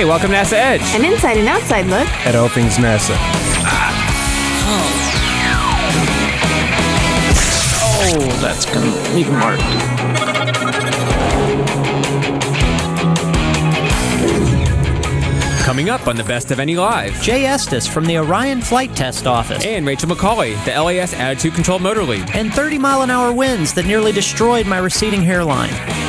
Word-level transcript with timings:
Hey, 0.00 0.06
welcome 0.06 0.30
to 0.30 0.36
NASA 0.38 0.54
Edge. 0.54 0.80
An 0.94 1.04
inside 1.04 1.36
and 1.36 1.46
outside 1.46 1.84
look. 1.84 2.08
At 2.24 2.34
all 2.34 2.48
things 2.48 2.78
NASA. 2.78 3.14
Oh, 8.02 8.38
that's 8.40 8.64
gonna 8.64 9.14
leave 9.14 9.28
a 9.28 9.32
mark. 9.32 9.60
Coming 15.62 15.90
up 15.90 16.08
on 16.08 16.16
the 16.16 16.24
Best 16.24 16.50
of 16.50 16.56
NE 16.60 16.78
Live. 16.78 17.20
Jay 17.20 17.44
Estes 17.44 17.86
from 17.86 18.06
the 18.06 18.16
Orion 18.16 18.62
Flight 18.62 18.96
Test 18.96 19.26
Office. 19.26 19.62
And 19.66 19.86
Rachel 19.86 20.08
McCauley, 20.08 20.64
the 20.64 20.82
LAS 20.82 21.12
Attitude 21.12 21.52
Control 21.52 21.78
Motor 21.78 22.04
Lead. 22.04 22.30
And 22.34 22.50
30 22.54 22.78
mile 22.78 23.02
an 23.02 23.10
hour 23.10 23.34
winds 23.34 23.74
that 23.74 23.84
nearly 23.84 24.12
destroyed 24.12 24.66
my 24.66 24.78
receding 24.78 25.20
hairline. 25.20 25.99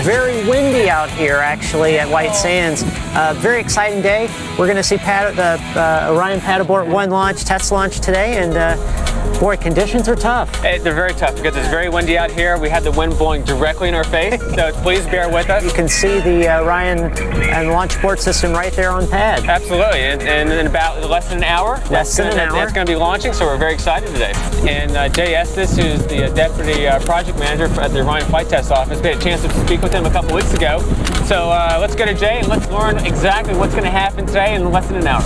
Very 0.00 0.44
windy 0.48 0.88
out 0.90 1.10
here, 1.10 1.36
actually, 1.36 1.98
at 1.98 2.08
White 2.08 2.34
Sands. 2.34 2.82
Uh, 3.14 3.34
very 3.36 3.60
exciting 3.60 4.02
day. 4.02 4.26
We're 4.58 4.66
going 4.66 4.76
to 4.76 4.82
see 4.82 4.96
pad- 4.96 5.36
the 5.36 5.80
uh, 5.80 6.12
Orion 6.12 6.40
Pad 6.40 6.60
Abort 6.60 6.86
1 6.88 7.10
launch, 7.10 7.44
test 7.44 7.70
launch 7.70 8.00
today, 8.00 8.38
and 8.38 8.56
uh, 8.56 9.38
boy, 9.38 9.56
conditions 9.56 10.08
are 10.08 10.16
tough. 10.16 10.52
Hey, 10.56 10.78
they're 10.78 10.94
very 10.94 11.12
tough 11.12 11.36
because 11.36 11.54
it's 11.56 11.68
very 11.68 11.88
windy 11.88 12.18
out 12.18 12.30
here. 12.32 12.58
We 12.58 12.68
had 12.68 12.82
the 12.82 12.90
wind 12.90 13.16
blowing 13.16 13.44
directly 13.44 13.88
in 13.88 13.94
our 13.94 14.02
face, 14.02 14.40
so 14.54 14.72
please 14.82 15.04
bear 15.06 15.28
with 15.28 15.50
us. 15.50 15.62
You 15.62 15.70
can 15.70 15.88
see 15.88 16.20
the 16.20 16.48
uh, 16.48 16.62
Orion 16.62 17.12
and 17.52 17.68
launch 17.68 17.96
abort 17.96 18.18
system 18.18 18.52
right 18.52 18.72
there 18.72 18.90
on 18.90 19.06
pad. 19.08 19.44
Absolutely, 19.44 20.00
and, 20.00 20.22
and 20.22 20.50
in 20.50 20.66
about 20.66 21.08
less 21.08 21.28
than 21.28 21.38
an 21.38 21.44
hour, 21.44 21.76
less 21.90 21.90
that's 21.90 22.16
than 22.16 22.30
gonna, 22.30 22.42
an 22.42 22.48
hour. 22.48 22.54
That's 22.56 22.72
going 22.72 22.86
to 22.86 22.92
be 22.92 22.96
launching, 22.96 23.32
so 23.34 23.46
we're 23.46 23.58
very 23.58 23.74
excited 23.74 24.08
today. 24.08 24.32
And 24.68 24.96
uh, 24.96 25.08
Jay 25.10 25.34
Estes, 25.34 25.76
who's 25.76 26.04
the 26.06 26.26
uh, 26.26 26.34
deputy 26.34 26.88
uh, 26.88 26.98
project 27.00 27.38
manager 27.38 27.66
at 27.80 27.92
the 27.92 28.00
Orion 28.00 28.26
Flight 28.26 28.48
Test 28.48 28.72
Office, 28.72 29.00
we 29.00 29.08
had 29.08 29.18
a 29.18 29.20
chance 29.20 29.42
to 29.42 29.50
speak 29.66 29.81
with 29.82 29.92
him 29.92 30.06
a 30.06 30.10
couple 30.10 30.34
weeks 30.34 30.54
ago. 30.54 30.78
So 31.26 31.50
uh, 31.50 31.78
let's 31.80 31.94
go 31.94 32.06
to 32.06 32.14
Jay 32.14 32.38
and 32.38 32.48
let's 32.48 32.68
learn 32.70 33.04
exactly 33.04 33.54
what's 33.54 33.72
going 33.72 33.84
to 33.84 33.90
happen 33.90 34.26
today 34.26 34.54
in 34.54 34.70
less 34.70 34.86
than 34.86 34.96
an 34.96 35.06
hour. 35.06 35.22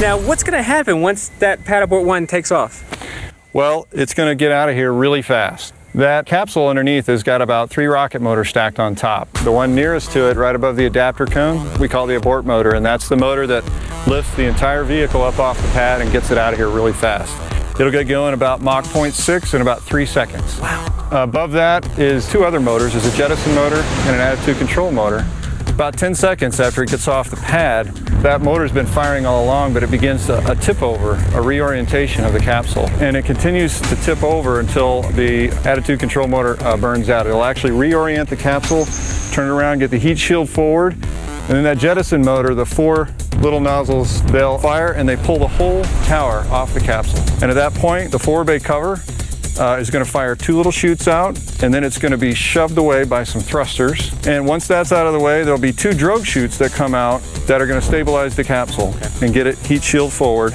Now, 0.00 0.18
what's 0.18 0.42
going 0.42 0.56
to 0.56 0.62
happen 0.62 1.02
once 1.02 1.28
that 1.40 1.64
Pad 1.64 1.82
Abort 1.82 2.06
1 2.06 2.26
takes 2.26 2.50
off? 2.50 2.86
Well, 3.52 3.86
it's 3.92 4.14
going 4.14 4.30
to 4.30 4.34
get 4.34 4.50
out 4.50 4.70
of 4.70 4.74
here 4.74 4.92
really 4.92 5.20
fast. 5.20 5.74
That 5.94 6.24
capsule 6.24 6.68
underneath 6.68 7.06
has 7.08 7.22
got 7.22 7.42
about 7.42 7.68
three 7.68 7.86
rocket 7.86 8.22
motors 8.22 8.48
stacked 8.48 8.78
on 8.78 8.94
top. 8.94 9.30
The 9.44 9.50
one 9.50 9.74
nearest 9.74 10.12
to 10.12 10.30
it, 10.30 10.36
right 10.36 10.54
above 10.54 10.76
the 10.76 10.86
adapter 10.86 11.26
cone, 11.26 11.78
we 11.78 11.88
call 11.88 12.06
the 12.06 12.16
abort 12.16 12.46
motor, 12.46 12.74
and 12.74 12.86
that's 12.86 13.08
the 13.08 13.16
motor 13.16 13.46
that 13.48 13.64
lifts 14.06 14.34
the 14.36 14.44
entire 14.44 14.84
vehicle 14.84 15.20
up 15.20 15.40
off 15.40 15.60
the 15.60 15.68
pad 15.68 16.00
and 16.00 16.10
gets 16.12 16.30
it 16.30 16.38
out 16.38 16.52
of 16.52 16.58
here 16.58 16.70
really 16.70 16.92
fast. 16.92 17.36
It'll 17.80 17.90
get 17.90 18.08
going 18.08 18.34
about 18.34 18.60
Mach 18.60 18.84
0.6 18.84 19.54
in 19.54 19.62
about 19.62 19.80
three 19.80 20.04
seconds. 20.04 20.60
Wow. 20.60 21.08
above 21.12 21.52
that 21.52 21.98
is 21.98 22.30
two 22.30 22.44
other 22.44 22.60
motors. 22.60 22.92
There's 22.92 23.06
a 23.06 23.16
jettison 23.16 23.54
motor 23.54 23.76
and 23.76 24.16
an 24.16 24.20
attitude 24.20 24.58
control 24.58 24.92
motor. 24.92 25.26
About 25.66 25.96
10 25.96 26.14
seconds 26.14 26.60
after 26.60 26.82
it 26.82 26.90
gets 26.90 27.08
off 27.08 27.30
the 27.30 27.38
pad, 27.38 27.86
that 28.20 28.42
motor's 28.42 28.70
been 28.70 28.84
firing 28.84 29.24
all 29.24 29.42
along, 29.42 29.72
but 29.72 29.82
it 29.82 29.90
begins 29.90 30.28
a, 30.28 30.42
a 30.46 30.54
tip 30.56 30.82
over, 30.82 31.14
a 31.34 31.40
reorientation 31.40 32.22
of 32.22 32.34
the 32.34 32.38
capsule. 32.38 32.86
And 33.00 33.16
it 33.16 33.24
continues 33.24 33.80
to 33.80 33.96
tip 33.96 34.22
over 34.22 34.60
until 34.60 35.00
the 35.12 35.48
attitude 35.64 36.00
control 36.00 36.28
motor 36.28 36.62
uh, 36.62 36.76
burns 36.76 37.08
out. 37.08 37.26
It'll 37.26 37.44
actually 37.44 37.72
reorient 37.72 38.28
the 38.28 38.36
capsule, 38.36 38.84
turn 39.40 39.48
it 39.48 39.52
around, 39.52 39.78
get 39.78 39.90
the 39.90 39.96
heat 39.96 40.18
shield 40.18 40.50
forward, 40.50 40.92
and 40.92 41.48
then 41.48 41.62
that 41.62 41.78
jettison 41.78 42.20
motor, 42.20 42.54
the 42.54 42.66
four 42.66 43.08
little 43.38 43.60
nozzles, 43.60 44.22
they'll 44.24 44.58
fire 44.58 44.92
and 44.92 45.08
they 45.08 45.16
pull 45.16 45.38
the 45.38 45.48
whole 45.48 45.82
tower 46.04 46.40
off 46.50 46.74
the 46.74 46.80
capsule. 46.80 47.20
And 47.40 47.44
at 47.44 47.54
that 47.54 47.72
point, 47.72 48.10
the 48.10 48.18
forward 48.18 48.44
bay 48.44 48.60
cover 48.60 49.00
uh, 49.58 49.78
is 49.80 49.88
going 49.88 50.04
to 50.04 50.10
fire 50.10 50.36
two 50.36 50.58
little 50.58 50.70
chutes 50.70 51.08
out, 51.08 51.38
and 51.62 51.72
then 51.72 51.84
it's 51.84 51.96
going 51.96 52.12
to 52.12 52.18
be 52.18 52.34
shoved 52.34 52.76
away 52.76 53.04
by 53.04 53.24
some 53.24 53.40
thrusters. 53.40 54.12
And 54.26 54.46
once 54.46 54.68
that's 54.68 54.92
out 54.92 55.06
of 55.06 55.14
the 55.14 55.20
way, 55.20 55.42
there'll 55.42 55.58
be 55.58 55.72
two 55.72 55.94
drogue 55.94 56.26
chutes 56.26 56.58
that 56.58 56.72
come 56.72 56.94
out 56.94 57.22
that 57.46 57.62
are 57.62 57.66
going 57.66 57.80
to 57.80 57.86
stabilize 57.86 58.36
the 58.36 58.44
capsule 58.44 58.94
and 59.22 59.32
get 59.32 59.46
it 59.46 59.56
heat 59.60 59.82
shield 59.82 60.12
forward. 60.12 60.52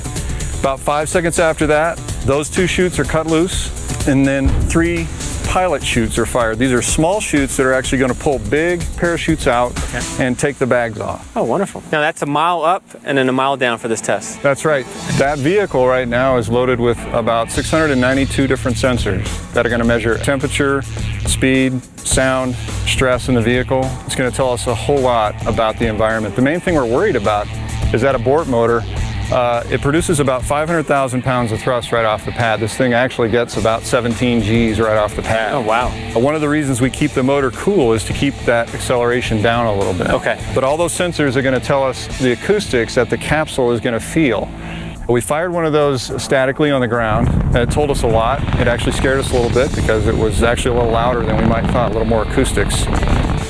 About 0.60 0.80
five 0.80 1.10
seconds 1.10 1.40
after 1.40 1.66
that, 1.68 1.98
those 2.26 2.52
two 2.52 2.68
chutes 2.68 3.00
are 3.00 3.04
cut 3.04 3.26
loose, 3.26 4.08
and 4.08 4.28
then 4.28 4.48
three 4.70 5.08
pilot 5.56 5.82
chutes 5.82 6.18
are 6.18 6.26
fired. 6.26 6.60
These 6.60 6.74
are 6.74 6.82
small 6.82 7.22
chutes 7.22 7.56
that 7.56 7.66
are 7.66 7.72
actually 7.72 8.00
going 8.00 8.12
to 8.12 8.20
pull 8.20 8.40
big 8.40 8.84
parachutes 8.98 9.48
out 9.48 9.72
and 10.20 10.38
take 10.38 10.58
the 10.58 10.68
bags 10.68 11.00
off. 11.00 11.32
Oh, 11.34 11.46
wonderful. 11.46 11.82
Now, 11.94 12.02
that's 12.02 12.22
a 12.22 12.26
mile 12.26 12.62
up 12.62 12.84
and 13.06 13.18
then 13.18 13.30
a 13.30 13.32
mile 13.32 13.56
down 13.56 13.78
for 13.78 13.88
this 13.88 14.02
test. 14.02 14.44
That's 14.44 14.66
right. 14.66 14.86
That 15.18 15.40
vehicle 15.40 15.88
right 15.88 16.10
now 16.10 16.36
is 16.36 16.50
loaded 16.50 16.82
with 16.82 17.00
about 17.14 17.54
692 17.54 18.48
different 18.48 18.76
sensors 18.76 19.24
that 19.54 19.66
are 19.66 19.70
going 19.70 19.80
to 19.80 19.88
measure 19.88 20.18
temperature, 20.18 20.82
speed, 21.26 21.82
sound, 22.00 22.54
stress 22.86 23.30
in 23.30 23.36
the 23.36 23.42
vehicle. 23.42 23.80
It's 24.06 24.16
going 24.16 24.30
to 24.30 24.36
tell 24.36 24.52
us 24.52 24.68
a 24.68 24.76
whole 24.76 25.00
lot 25.00 25.42
about 25.48 25.80
the 25.80 25.88
environment. 25.88 26.36
The 26.36 26.42
main 26.42 26.60
thing 26.60 26.76
we're 26.76 26.84
worried 26.84 27.16
about 27.16 27.48
is 27.94 28.02
that 28.02 28.14
abort 28.14 28.50
motor. 28.50 28.82
Uh, 29.32 29.64
it 29.72 29.82
produces 29.82 30.20
about 30.20 30.44
500,000 30.44 31.24
pounds 31.24 31.52
of 31.52 31.60
thrust 31.60 31.92
right 31.92 32.06
off 32.06 32.26
the 32.26 32.32
pad. 32.32 32.60
This 32.60 32.78
thing 32.78 32.94
actually 32.94 33.30
gets 33.30 33.58
about 33.58 33.82
17 33.84 34.42
Gs 34.42 34.80
right 34.80 34.98
off 34.98 35.16
the 35.16 35.24
pad. 35.24 35.54
Oh, 35.56 35.62
wow. 35.62 35.88
Uh, 36.16 36.20
One 36.20 36.36
of 36.36 36.42
the 36.42 36.50
reasons 36.50 36.80
we 36.80 36.90
keep 36.92 37.12
the 37.12 37.24
motor 37.24 37.50
cool 37.52 37.94
is 37.94 38.04
to 38.06 38.14
keep 38.14 38.36
that 38.46 38.74
acceleration 38.74 39.42
down 39.42 39.66
a 39.66 39.74
little 39.74 39.94
bit. 39.94 40.10
Okay. 40.10 40.40
But 40.54 40.64
all 40.64 40.78
those 40.78 40.94
sensors 40.94 41.36
are 41.36 41.42
going 41.42 41.60
to 41.60 41.66
tell 41.66 41.84
us 41.84 42.08
the 42.20 42.34
acoustics 42.34 42.94
that 42.96 43.10
the 43.10 43.18
capsule 43.18 43.72
is 43.72 43.82
going 43.82 43.94
to 43.94 44.00
feel. 44.00 44.48
We 45.08 45.22
fired 45.22 45.52
one 45.52 45.66
of 45.66 45.74
those 45.74 46.22
statically 46.22 46.72
on 46.72 46.82
the 46.82 46.88
ground, 46.88 47.28
and 47.28 47.58
it 47.58 47.70
told 47.72 47.92
us 47.92 48.04
a 48.04 48.08
lot. 48.08 48.42
It 48.60 48.68
actually 48.68 48.94
scared 48.94 49.20
us 49.20 49.32
a 49.32 49.34
little 49.36 49.52
bit 49.52 49.74
because 49.76 50.08
it 50.08 50.16
was 50.16 50.42
actually 50.44 50.76
a 50.78 50.80
little 50.80 50.94
louder 50.94 51.24
than 51.24 51.38
we 51.38 51.46
might 51.46 51.66
thought, 51.72 51.92
a 51.92 51.94
little 51.94 52.08
more 52.08 52.24
acoustics. 52.24 52.86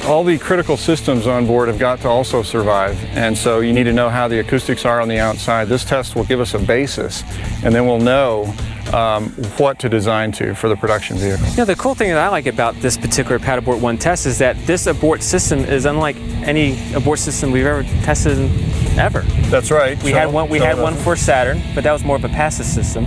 All 0.07 0.23
the 0.23 0.37
critical 0.37 0.77
systems 0.77 1.25
on 1.25 1.47
board 1.47 1.67
have 1.67 1.79
got 1.79 1.99
to 2.01 2.07
also 2.07 2.43
survive, 2.43 3.03
and 3.15 3.35
so 3.35 3.61
you 3.61 3.73
need 3.73 3.85
to 3.85 3.93
know 3.93 4.07
how 4.07 4.27
the 4.27 4.39
acoustics 4.39 4.85
are 4.85 5.01
on 5.01 5.07
the 5.07 5.17
outside. 5.17 5.67
This 5.67 5.83
test 5.83 6.15
will 6.15 6.25
give 6.25 6.39
us 6.39 6.53
a 6.53 6.59
basis, 6.59 7.23
and 7.63 7.73
then 7.73 7.87
we'll 7.87 7.99
know 7.99 8.53
um, 8.93 9.29
what 9.57 9.79
to 9.79 9.89
design 9.89 10.31
to 10.33 10.53
for 10.53 10.69
the 10.69 10.75
production 10.75 11.17
vehicle. 11.17 11.47
You 11.47 11.57
know, 11.57 11.65
the 11.65 11.75
cool 11.75 11.95
thing 11.95 12.09
that 12.09 12.19
I 12.19 12.27
like 12.29 12.45
about 12.45 12.75
this 12.75 12.97
particular 12.97 13.39
Pad 13.39 13.57
Abort 13.57 13.79
1 13.79 13.97
test 13.97 14.27
is 14.27 14.37
that 14.37 14.55
this 14.67 14.85
abort 14.85 15.23
system 15.23 15.59
is 15.61 15.85
unlike 15.85 16.17
any 16.45 16.93
abort 16.93 17.17
system 17.17 17.51
we've 17.51 17.65
ever 17.65 17.81
tested 18.03 18.37
ever. 18.99 19.21
That's 19.49 19.71
right. 19.71 20.01
We 20.03 20.11
So- 20.11 20.17
had 20.17 20.31
one 20.31 20.49
we 20.49 20.59
so 20.59 20.65
had 20.65 20.77
one 20.77 20.95
for 20.95 21.15
Saturn, 21.15 21.61
but 21.73 21.83
that 21.83 21.91
was 21.91 22.03
more 22.03 22.15
of 22.15 22.23
a 22.23 22.29
passive 22.29 22.67
system. 22.67 23.05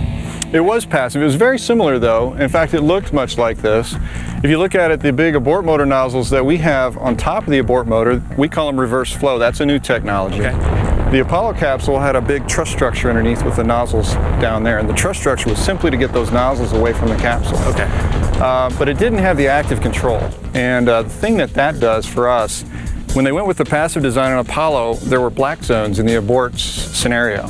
It 0.51 0.61
was 0.61 0.83
passive. 0.83 1.21
It 1.21 1.25
was 1.25 1.35
very 1.35 1.59
similar 1.59 1.99
though. 1.99 2.33
In 2.33 2.49
fact, 2.49 2.73
it 2.73 2.81
looked 2.81 3.13
much 3.13 3.37
like 3.37 3.57
this. 3.57 3.95
If 4.43 4.49
you 4.49 4.57
look 4.57 4.73
at 4.73 4.89
it, 4.89 4.99
the 4.99 5.13
big 5.13 5.35
abort 5.35 5.63
motor 5.63 5.85
nozzles 5.85 6.31
that 6.31 6.43
we 6.43 6.57
have 6.57 6.97
on 6.97 7.15
top 7.15 7.43
of 7.43 7.51
the 7.51 7.59
abort 7.59 7.85
motor, 7.85 8.23
we 8.35 8.49
call 8.49 8.65
them 8.65 8.79
reverse 8.79 9.13
flow. 9.13 9.37
That's 9.37 9.59
a 9.59 9.65
new 9.65 9.77
technology. 9.77 10.39
The 10.39 11.21
Apollo 11.21 11.53
capsule 11.53 11.99
had 11.99 12.15
a 12.15 12.21
big 12.21 12.47
truss 12.47 12.69
structure 12.69 13.09
underneath 13.09 13.43
with 13.43 13.57
the 13.57 13.63
nozzles 13.63 14.13
down 14.41 14.63
there, 14.63 14.79
and 14.79 14.89
the 14.89 14.93
truss 14.93 15.19
structure 15.19 15.49
was 15.49 15.59
simply 15.59 15.91
to 15.91 15.97
get 15.97 16.13
those 16.13 16.31
nozzles 16.31 16.73
away 16.73 16.93
from 16.93 17.09
the 17.09 17.17
capsule. 17.17 17.57
Okay. 17.65 17.87
Uh, 18.39 18.71
but 18.79 18.89
it 18.89 18.97
didn't 18.97 19.19
have 19.19 19.37
the 19.37 19.47
active 19.47 19.81
control. 19.81 20.19
And 20.55 20.89
uh, 20.89 21.03
the 21.03 21.09
thing 21.09 21.37
that 21.37 21.53
that 21.53 21.79
does 21.79 22.07
for 22.07 22.27
us, 22.27 22.63
when 23.13 23.23
they 23.23 23.31
went 23.31 23.45
with 23.45 23.57
the 23.57 23.65
passive 23.65 24.01
design 24.01 24.31
on 24.31 24.39
Apollo, 24.39 24.95
there 24.95 25.21
were 25.21 25.29
black 25.29 25.63
zones 25.63 25.99
in 25.99 26.07
the 26.07 26.15
abort 26.15 26.57
scenario. 26.57 27.47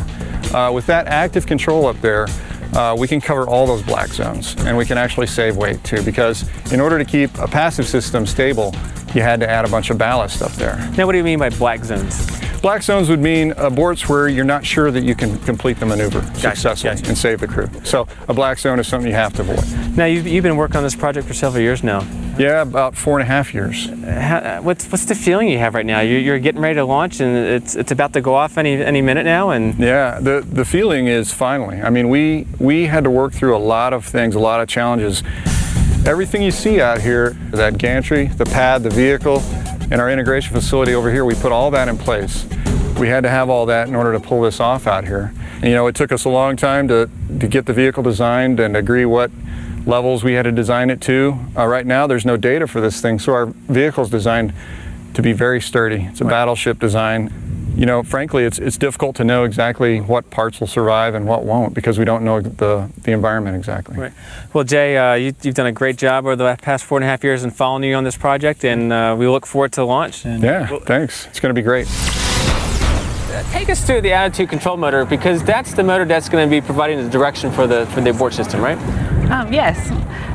Uh, 0.53 0.71
with 0.73 0.85
that 0.87 1.07
active 1.07 1.45
control 1.45 1.85
up 1.85 1.99
there, 2.01 2.27
uh, 2.73 2.95
we 2.97 3.07
can 3.07 3.19
cover 3.19 3.47
all 3.47 3.65
those 3.65 3.81
black 3.83 4.09
zones 4.09 4.55
and 4.59 4.77
we 4.77 4.85
can 4.85 4.97
actually 4.97 5.27
save 5.27 5.57
weight 5.57 5.83
too 5.83 6.03
because 6.03 6.45
in 6.71 6.79
order 6.79 6.97
to 6.97 7.05
keep 7.05 7.35
a 7.37 7.47
passive 7.47 7.87
system 7.87 8.25
stable, 8.25 8.73
you 9.13 9.21
had 9.21 9.39
to 9.39 9.49
add 9.49 9.65
a 9.65 9.69
bunch 9.69 9.89
of 9.89 9.97
ballast 9.97 10.41
up 10.41 10.51
there. 10.53 10.77
Now, 10.97 11.05
what 11.05 11.13
do 11.13 11.17
you 11.17 11.23
mean 11.23 11.39
by 11.39 11.49
black 11.49 11.83
zones? 11.83 12.27
Black 12.61 12.83
zones 12.83 13.09
would 13.09 13.21
mean 13.21 13.51
aborts 13.51 14.09
where 14.09 14.27
you're 14.27 14.43
not 14.43 14.65
sure 14.65 14.91
that 14.91 15.03
you 15.03 15.15
can 15.15 15.39
complete 15.39 15.79
the 15.79 15.85
maneuver 15.85 16.21
successfully 16.35 16.91
and 17.07 17.17
save 17.17 17.39
the 17.39 17.47
crew. 17.47 17.69
So 17.83 18.05
a 18.27 18.33
black 18.33 18.59
zone 18.59 18.79
is 18.79 18.87
something 18.87 19.09
you 19.09 19.15
have 19.15 19.33
to 19.35 19.41
avoid. 19.41 19.97
Now, 19.97 20.05
you've, 20.05 20.27
you've 20.27 20.43
been 20.43 20.57
working 20.57 20.75
on 20.75 20.83
this 20.83 20.95
project 20.95 21.25
for 21.25 21.33
several 21.33 21.61
years 21.61 21.83
now. 21.83 22.01
Yeah, 22.39 22.61
about 22.61 22.95
four 22.95 23.19
and 23.19 23.27
a 23.27 23.29
half 23.29 23.53
years. 23.53 23.89
How, 24.05 24.61
what's 24.61 24.89
what's 24.89 25.03
the 25.03 25.13
feeling 25.13 25.49
you 25.49 25.57
have 25.57 25.75
right 25.75 25.85
now? 25.85 25.99
You're, 25.99 26.19
you're 26.19 26.39
getting 26.39 26.61
ready 26.61 26.75
to 26.75 26.85
launch, 26.85 27.19
and 27.19 27.35
it's 27.35 27.75
it's 27.75 27.91
about 27.91 28.13
to 28.13 28.21
go 28.21 28.33
off 28.33 28.57
any 28.57 28.81
any 28.81 29.01
minute 29.01 29.25
now. 29.25 29.49
And 29.49 29.77
Yeah, 29.77 30.21
the 30.21 30.39
the 30.49 30.63
feeling 30.63 31.07
is 31.07 31.33
finally. 31.33 31.81
I 31.81 31.89
mean, 31.89 32.07
we 32.07 32.47
we 32.57 32.85
had 32.85 33.03
to 33.03 33.09
work 33.09 33.33
through 33.33 33.57
a 33.57 33.59
lot 33.59 33.91
of 33.91 34.05
things, 34.05 34.35
a 34.35 34.39
lot 34.39 34.61
of 34.61 34.69
challenges. 34.69 35.21
Everything 36.05 36.41
you 36.41 36.51
see 36.51 36.79
out 36.79 37.01
here, 37.01 37.31
that 37.51 37.77
gantry, 37.77 38.27
the 38.27 38.45
pad, 38.45 38.83
the 38.83 38.89
vehicle, 38.89 39.41
and 39.91 39.95
our 39.95 40.09
integration 40.09 40.55
facility 40.55 40.95
over 40.95 41.11
here, 41.11 41.25
we 41.25 41.35
put 41.35 41.51
all 41.51 41.69
that 41.71 41.89
in 41.89 41.97
place. 41.97 42.45
We 42.97 43.09
had 43.09 43.23
to 43.23 43.29
have 43.29 43.49
all 43.49 43.65
that 43.65 43.89
in 43.89 43.95
order 43.95 44.13
to 44.13 44.19
pull 44.21 44.41
this 44.43 44.61
off 44.61 44.87
out 44.87 45.05
here. 45.05 45.33
And, 45.55 45.65
you 45.65 45.73
know, 45.73 45.87
it 45.87 45.95
took 45.95 46.13
us 46.13 46.23
a 46.23 46.29
long 46.29 46.55
time 46.55 46.87
to 46.87 47.09
to 47.39 47.47
get 47.49 47.65
the 47.65 47.73
vehicle 47.73 48.01
designed 48.01 48.61
and 48.61 48.77
agree 48.77 49.03
what 49.03 49.29
levels 49.89 50.23
we 50.23 50.33
had 50.33 50.43
to 50.43 50.51
design 50.51 50.89
it 50.89 51.01
to. 51.01 51.37
Uh, 51.57 51.65
right 51.65 51.85
now, 51.85 52.07
there's 52.07 52.25
no 52.25 52.37
data 52.37 52.67
for 52.67 52.79
this 52.79 53.01
thing, 53.01 53.19
so 53.19 53.33
our 53.33 53.47
vehicle's 53.47 54.09
designed 54.09 54.53
to 55.15 55.21
be 55.21 55.33
very 55.33 55.59
sturdy. 55.59 56.07
It's 56.09 56.21
a 56.21 56.25
battleship 56.25 56.79
design. 56.79 57.73
you 57.75 57.85
know, 57.85 58.03
frankly, 58.03 58.43
it's, 58.43 58.59
it's 58.59 58.77
difficult 58.77 59.15
to 59.15 59.23
know 59.23 59.43
exactly 59.43 59.99
what 59.99 60.29
parts 60.29 60.59
will 60.59 60.67
survive 60.67 61.15
and 61.15 61.25
what 61.25 61.43
won't 61.43 61.73
because 61.73 61.97
we 61.97 62.05
don't 62.05 62.23
know 62.23 62.39
the, 62.41 62.89
the 63.01 63.11
environment 63.11 63.55
exactly. 63.55 63.97
Right. 63.97 64.13
Well, 64.53 64.63
Jay, 64.63 64.97
uh, 64.97 65.15
you, 65.15 65.33
have 65.43 65.53
done 65.55 65.67
a 65.67 65.71
great 65.71 65.97
job 65.97 66.25
over 66.25 66.35
the 66.35 66.57
past 66.61 66.85
four 66.85 66.97
and 66.97 67.05
a 67.05 67.07
half 67.07 67.23
years 67.23 67.43
in 67.43 67.51
following 67.51 67.83
you 67.83 67.95
on 67.95 68.03
this 68.03 68.17
project, 68.17 68.63
and 68.63 68.93
uh, 68.93 69.15
we 69.17 69.27
look 69.27 69.45
forward 69.45 69.71
to 69.73 69.83
launch. 69.83 70.25
And 70.25 70.43
yeah, 70.43 70.69
we'll, 70.69 70.81
thanks. 70.81 71.25
It's 71.27 71.39
going 71.39 71.53
to 71.53 71.59
be 71.59 71.63
great. 71.63 71.87
Take 73.51 73.69
us 73.69 73.83
through 73.83 74.01
the 74.01 74.11
attitude 74.11 74.49
control 74.49 74.77
motor 74.77 75.05
because 75.05 75.43
that's 75.43 75.73
the 75.73 75.83
motor 75.83 76.05
that's 76.05 76.29
going 76.29 76.47
to 76.47 76.49
be 76.49 76.61
providing 76.65 77.01
the 77.03 77.09
direction 77.09 77.51
for 77.51 77.67
the 77.67 77.85
for 77.87 78.01
the 78.01 78.11
abort 78.11 78.33
system, 78.33 78.61
right? 78.61 78.77
Um, 79.31 79.53
yes. 79.53 79.77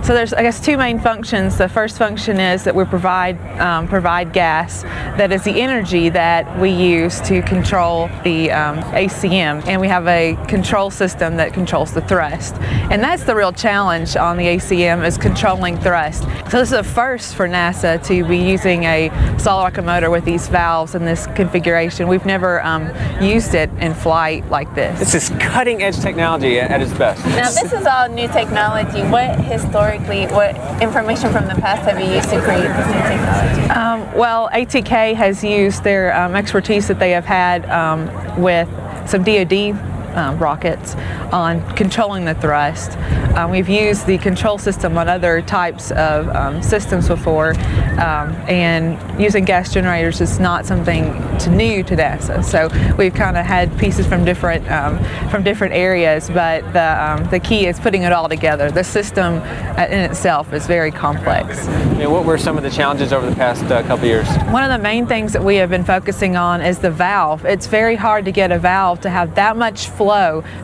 So 0.07 0.13
there's, 0.13 0.35
I 0.35 0.43
guess, 0.43 0.61
two 0.61 0.77
main 0.77 1.01
functions. 1.01 1.57
The 1.57 1.69
first 1.69 1.97
function 1.97 2.39
is 2.39 2.63
that 2.65 2.75
we 2.75 2.85
provide 2.85 3.41
um, 3.59 3.89
provide 3.89 4.33
gas 4.33 4.83
that 5.17 5.33
is 5.33 5.43
the 5.45 5.63
energy 5.63 6.11
that 6.11 6.61
we 6.61 6.71
use 6.71 7.21
to 7.23 7.41
control 7.43 8.09
the 8.23 8.53
um, 8.53 8.79
ACM, 8.93 9.67
and 9.67 9.81
we 9.81 9.89
have 9.89 10.07
a 10.07 10.37
control 10.47 10.91
system 10.91 11.37
that 11.37 11.55
controls 11.55 11.93
the 11.93 12.03
thrust. 12.03 12.55
And 12.91 13.03
that's 13.03 13.25
the 13.25 13.35
real 13.35 13.53
challenge 13.53 14.17
on 14.17 14.37
the 14.37 14.45
ACM 14.45 15.05
is 15.05 15.17
controlling 15.17 15.79
thrust. 15.81 16.25
So 16.51 16.59
this 16.59 16.69
is 16.69 16.73
a 16.73 16.85
first 16.85 17.35
for 17.35 17.49
NASA 17.49 18.05
to 18.07 18.25
be 18.27 18.39
using 18.39 18.85
a 18.85 19.11
solid 19.39 19.65
rocket 19.65 19.83
motor 19.83 20.11
with 20.11 20.25
these 20.25 20.49
valves 20.49 20.95
in 20.95 21.05
this 21.05 21.27
configuration. 21.29 22.07
We've 22.07 22.27
never 22.27 22.63
um, 22.63 22.94
used 23.21 23.55
it 23.55 23.71
in 23.81 23.95
flight 23.95 24.49
like 24.51 24.75
this. 24.75 24.99
This 24.99 25.15
is 25.15 25.29
cutting 25.41 25.83
edge 25.83 25.99
technology 26.01 26.59
at, 26.61 26.71
at 26.71 26.83
its 26.83 26.93
best. 26.93 27.25
Now 27.27 27.51
this 27.51 27.73
is 27.73 27.87
all 27.87 28.09
new 28.09 28.29
technology. 28.29 29.03
What 29.03 29.39
historically, 29.41 30.27
what 30.27 30.57
information 30.83 31.33
from 31.33 31.47
the 31.47 31.55
past 31.55 31.83
have 31.83 32.01
you 32.01 32.15
used 32.15 32.31
to 32.31 32.41
create 32.43 32.63
this 32.63 32.87
new 32.87 33.03
technology? 33.03 33.71
Um, 33.71 34.19
well, 34.19 34.49
ATK 34.51 35.15
has 35.15 35.43
used 35.43 35.85
their 35.85 36.15
um, 36.17 36.35
expertise 36.35 36.89
that 36.89 36.99
they 36.99 37.11
have 37.11 37.25
had 37.25 37.69
um, 37.71 38.11
with 38.41 38.69
some 39.09 39.23
DoD 39.23 39.94
um, 40.15 40.39
rockets 40.39 40.95
on 41.33 41.61
controlling 41.75 42.25
the 42.25 42.35
thrust. 42.35 42.97
Um, 43.37 43.51
we've 43.51 43.69
used 43.69 44.07
the 44.07 44.19
control 44.19 44.59
system 44.59 44.97
on 44.97 45.09
other 45.09 45.43
types 45.43 45.91
of 45.93 46.29
um, 46.29 46.63
systems 46.63 47.09
before, 47.09 47.51
um, 47.99 48.33
and 48.49 49.21
using 49.21 49.45
gas 49.45 49.73
generators 49.73 50.21
is 50.21 50.39
not 50.39 50.65
something 50.65 51.13
to 51.39 51.51
new 51.51 51.83
to 51.83 51.97
NASA. 51.97 52.45
So 52.45 52.69
we've 52.97 53.15
kind 53.15 53.37
of 53.37 53.45
had 53.45 53.77
pieces 53.77 54.07
from 54.07 54.25
different 54.25 54.71
um, 54.71 54.99
from 55.31 55.43
different 55.43 55.75
areas, 55.75 56.31
but 56.31 56.61
the 56.73 57.05
um, 57.05 57.29
the 57.31 57.41
key 57.41 57.67
is 57.67 57.81
putting 57.81 58.03
it 58.03 58.13
all 58.13 58.29
together. 58.29 58.71
The 58.71 58.85
system 58.85 59.35
uh, 59.35 59.87
in 59.91 59.99
itself 59.99 60.53
is 60.53 60.67
very 60.67 60.93
complex. 60.93 61.67
And 61.67 62.13
what 62.13 62.25
were 62.25 62.39
some 62.39 62.57
of 62.57 62.63
the 62.63 62.71
challenges 62.71 63.13
over 63.13 63.29
the 63.29 63.37
past 63.37 63.65
uh, 63.65 63.83
couple 63.83 64.07
years? 64.07 64.29
One 64.51 64.63
of 64.63 64.71
the 64.71 64.83
main 64.83 65.07
things 65.07 65.33
that 65.33 65.43
we 65.43 65.57
have 65.57 65.71
been 65.71 65.85
focusing 65.85 66.37
on 66.37 66.61
is 66.61 66.79
the 66.79 66.91
valve. 66.91 67.45
It's 67.45 67.67
very 67.67 67.97
hard 67.97 68.25
to 68.27 68.33
get 68.33 68.53
a 68.53 68.59
valve 68.59 69.01
to 69.01 69.11
have 69.11 69.35
that 69.35 69.57
much 69.57 69.89
flow 69.89 70.04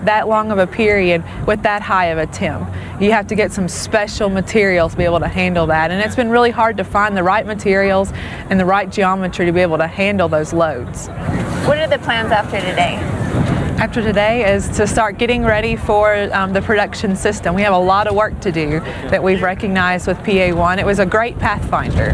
that 0.04 0.28
long 0.28 0.50
of 0.50 0.58
a 0.58 0.66
period 0.66 1.25
with 1.46 1.62
that 1.62 1.82
high 1.82 2.06
of 2.06 2.19
a 2.19 2.26
temp. 2.26 2.69
You 3.00 3.12
have 3.12 3.26
to 3.28 3.34
get 3.34 3.52
some 3.52 3.69
special 3.69 4.28
materials 4.28 4.92
to 4.92 4.98
be 4.98 5.04
able 5.04 5.20
to 5.20 5.28
handle 5.28 5.66
that. 5.66 5.90
And 5.90 6.00
it's 6.02 6.16
been 6.16 6.31
really 6.31 6.50
hard 6.50 6.76
to 6.76 6.84
find 6.84 7.16
the 7.16 7.22
right 7.22 7.46
materials 7.46 8.12
and 8.50 8.60
the 8.60 8.64
right 8.64 8.90
geometry 8.90 9.46
to 9.46 9.52
be 9.52 9.60
able 9.60 9.78
to 9.78 9.87
handle 9.87 10.28
those 10.28 10.52
loads. 10.52 11.08
What 11.66 11.78
are 11.78 11.88
the 11.88 11.98
plans 11.98 12.31
after 12.31 12.60
today? 12.60 12.98
after 13.81 14.02
today 14.02 14.52
is 14.52 14.69
to 14.69 14.87
start 14.87 15.16
getting 15.16 15.42
ready 15.42 15.75
for 15.75 16.28
um, 16.34 16.52
the 16.52 16.60
production 16.60 17.16
system. 17.16 17.54
We 17.54 17.62
have 17.62 17.72
a 17.72 17.78
lot 17.78 18.06
of 18.06 18.14
work 18.14 18.38
to 18.40 18.52
do 18.52 18.81
that 19.08 19.22
we've 19.22 19.40
recognized 19.40 20.06
with 20.06 20.19
PA1. 20.19 20.78
It 20.78 20.84
was 20.84 20.98
a 20.98 21.06
great 21.06 21.38
pathfinder 21.38 22.12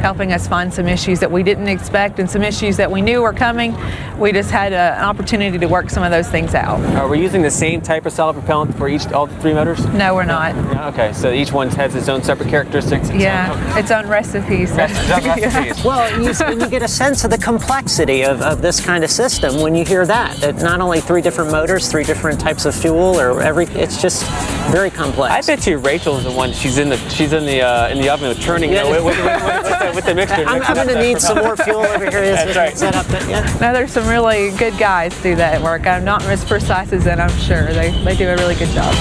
helping 0.00 0.32
us 0.32 0.48
find 0.48 0.72
some 0.72 0.88
issues 0.88 1.20
that 1.20 1.30
we 1.30 1.42
didn't 1.42 1.68
expect 1.68 2.18
and 2.18 2.28
some 2.28 2.42
issues 2.42 2.76
that 2.78 2.90
we 2.90 3.02
knew 3.02 3.22
were 3.22 3.32
coming. 3.32 3.76
We 4.18 4.32
just 4.32 4.50
had 4.50 4.72
a, 4.72 4.98
an 4.98 5.04
opportunity 5.04 5.58
to 5.58 5.66
work 5.66 5.90
some 5.90 6.02
of 6.02 6.10
those 6.10 6.28
things 6.28 6.54
out. 6.54 6.80
Are 6.96 7.08
we 7.08 7.20
using 7.20 7.42
the 7.42 7.50
same 7.50 7.80
type 7.80 8.06
of 8.06 8.12
solid 8.12 8.34
propellant 8.34 8.76
for 8.76 8.88
each 8.88 9.06
all 9.12 9.26
three 9.26 9.54
motors? 9.54 9.84
No, 9.88 10.14
we're 10.14 10.24
not. 10.24 10.54
Yeah, 10.54 10.88
okay, 10.88 11.12
so 11.12 11.30
each 11.30 11.52
one 11.52 11.68
has 11.70 11.94
its 11.94 12.08
own 12.08 12.22
separate 12.22 12.48
characteristics. 12.48 13.10
Yeah, 13.10 13.52
own, 13.52 13.78
its 13.78 13.90
own 13.90 14.06
recipes. 14.08 14.72
recipes. 14.72 15.84
well, 15.84 16.10
you, 16.20 16.60
you, 16.60 16.70
get 16.70 16.82
a 16.82 16.88
sense 16.88 17.24
of 17.24 17.30
the 17.30 17.38
complexity 17.38 18.24
of, 18.24 18.40
of 18.42 18.62
this 18.62 18.80
kind 18.80 19.04
of 19.04 19.10
system 19.10 19.60
when 19.60 19.74
you 19.74 19.84
hear 19.84 20.06
that. 20.06 20.36
That 20.38 20.56
not 20.56 20.80
only 20.80 21.00
three 21.00 21.20
different 21.20 21.50
motors, 21.50 21.90
three 21.90 22.04
different 22.04 22.40
types 22.40 22.64
of 22.64 22.74
fuel, 22.74 23.20
or 23.20 23.42
every. 23.42 23.66
It's 23.66 24.00
just 24.00 24.24
very 24.70 24.90
complex. 24.90 25.48
I 25.48 25.54
bet 25.54 25.66
you 25.66 25.78
Rachel 25.78 26.16
is 26.16 26.24
the 26.24 26.32
one. 26.32 26.52
She's 26.52 26.78
in 26.78 26.88
the 26.88 26.96
she's 27.10 27.32
in 27.32 27.44
the 27.44 27.62
uh, 27.62 27.88
in 27.88 28.00
the 28.00 28.08
oven 28.08 28.34
turning 28.36 28.72
yeah. 28.72 28.88
with, 28.88 29.04
with, 29.04 29.16
with, 29.18 29.89
with 29.94 30.04
the 30.04 30.14
mixture. 30.14 30.44
I'm, 30.46 30.62
I'm 30.62 30.74
going 30.74 30.88
to 30.88 31.00
need 31.00 31.20
some 31.20 31.38
more 31.38 31.56
fuel 31.56 31.80
over 31.80 32.10
here. 32.10 32.34
That's 32.34 32.56
right. 32.56 32.76
Set 32.76 32.94
up 32.94 33.06
the, 33.06 33.18
yeah. 33.28 33.58
Now 33.60 33.72
there's 33.72 33.92
some 33.92 34.08
really 34.08 34.50
good 34.56 34.76
guys 34.78 35.20
do 35.22 35.34
that 35.36 35.62
work. 35.62 35.86
I'm 35.86 36.04
not 36.04 36.22
as 36.24 36.44
precise 36.44 36.92
as 36.92 37.04
them, 37.04 37.20
I'm 37.20 37.36
sure. 37.38 37.72
They, 37.72 37.90
they 38.04 38.16
do 38.16 38.28
a 38.28 38.36
really 38.36 38.54
good 38.54 38.68
job. 38.70 38.94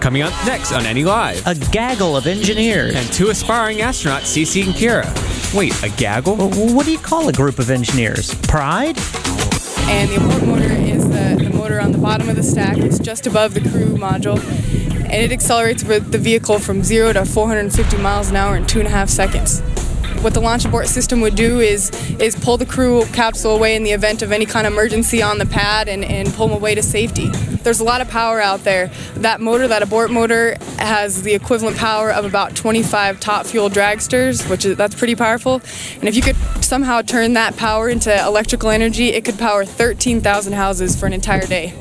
Coming 0.00 0.22
up 0.22 0.32
next 0.44 0.72
on 0.72 0.82
NE 0.84 1.04
Live. 1.04 1.46
A 1.46 1.54
gaggle 1.54 2.16
of 2.16 2.26
engineers. 2.26 2.94
And 2.94 3.10
two 3.12 3.30
aspiring 3.30 3.78
astronauts, 3.78 4.22
Cece 4.22 4.64
and 4.64 4.74
Kira. 4.74 5.54
Wait, 5.54 5.72
a 5.82 5.88
gaggle? 5.96 6.36
What 6.36 6.84
do 6.84 6.92
you 6.92 6.98
call 6.98 7.28
a 7.28 7.32
group 7.32 7.58
of 7.58 7.70
engineers? 7.70 8.34
Pride? 8.42 8.98
And 9.86 10.10
the 10.10 10.16
abort 10.16 10.42
motor 10.44 10.72
is 10.72 11.08
the, 11.08 11.42
the 11.42 11.50
motor 11.56 11.80
on 11.80 11.92
the 11.92 11.98
bottom 11.98 12.28
of 12.28 12.36
the 12.36 12.42
stack. 12.42 12.76
It's 12.78 12.98
just 12.98 13.26
above 13.26 13.54
the 13.54 13.60
crew 13.60 13.96
module 13.96 14.38
and 15.04 15.14
it 15.14 15.32
accelerates 15.32 15.84
with 15.84 16.10
the 16.12 16.18
vehicle 16.18 16.58
from 16.58 16.82
0 16.82 17.12
to 17.12 17.24
450 17.24 17.96
miles 17.98 18.30
an 18.30 18.36
hour 18.36 18.56
in 18.56 18.66
two 18.66 18.78
and 18.78 18.88
a 18.88 18.90
half 18.90 19.08
seconds. 19.08 19.60
What 20.24 20.32
the 20.32 20.40
launch 20.40 20.64
abort 20.64 20.86
system 20.86 21.20
would 21.20 21.34
do 21.34 21.60
is 21.60 21.90
is 22.18 22.34
pull 22.34 22.56
the 22.56 22.64
crew 22.64 23.04
capsule 23.12 23.54
away 23.54 23.76
in 23.76 23.82
the 23.82 23.90
event 23.90 24.22
of 24.22 24.32
any 24.32 24.46
kind 24.46 24.66
of 24.66 24.72
emergency 24.72 25.22
on 25.22 25.36
the 25.36 25.44
pad 25.44 25.86
and, 25.86 26.02
and 26.02 26.32
pull 26.32 26.48
them 26.48 26.56
away 26.56 26.74
to 26.74 26.82
safety. 26.82 27.28
There's 27.62 27.80
a 27.80 27.84
lot 27.84 28.00
of 28.00 28.08
power 28.08 28.40
out 28.40 28.64
there. 28.64 28.90
That 29.16 29.42
motor, 29.42 29.68
that 29.68 29.82
abort 29.82 30.10
motor, 30.10 30.56
has 30.78 31.22
the 31.24 31.34
equivalent 31.34 31.76
power 31.76 32.10
of 32.10 32.24
about 32.24 32.56
25 32.56 33.20
top 33.20 33.44
fuel 33.44 33.68
dragsters, 33.68 34.48
which 34.48 34.64
is 34.64 34.78
that's 34.78 34.94
pretty 34.94 35.14
powerful. 35.14 35.60
And 35.96 36.08
if 36.08 36.16
you 36.16 36.22
could 36.22 36.36
somehow 36.64 37.02
turn 37.02 37.34
that 37.34 37.58
power 37.58 37.90
into 37.90 38.10
electrical 38.24 38.70
energy, 38.70 39.08
it 39.10 39.26
could 39.26 39.38
power 39.38 39.66
13,000 39.66 40.54
houses 40.54 40.98
for 40.98 41.04
an 41.04 41.12
entire 41.12 41.46
day. 41.46 41.74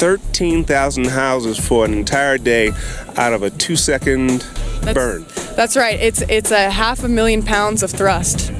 13,000 0.00 1.08
houses 1.08 1.58
for 1.58 1.84
an 1.84 1.92
entire 1.92 2.38
day 2.38 2.72
out 3.16 3.34
of 3.34 3.42
a 3.42 3.50
two 3.50 3.76
second 3.76 4.40
that's, 4.80 4.94
burn. 4.94 5.26
That's 5.56 5.76
right. 5.76 6.00
It's 6.00 6.22
it's 6.22 6.50
a 6.50 6.70
half 6.70 7.04
a 7.04 7.08
million 7.08 7.42
pounds 7.42 7.82
of 7.82 7.90
thrust. 7.90 8.50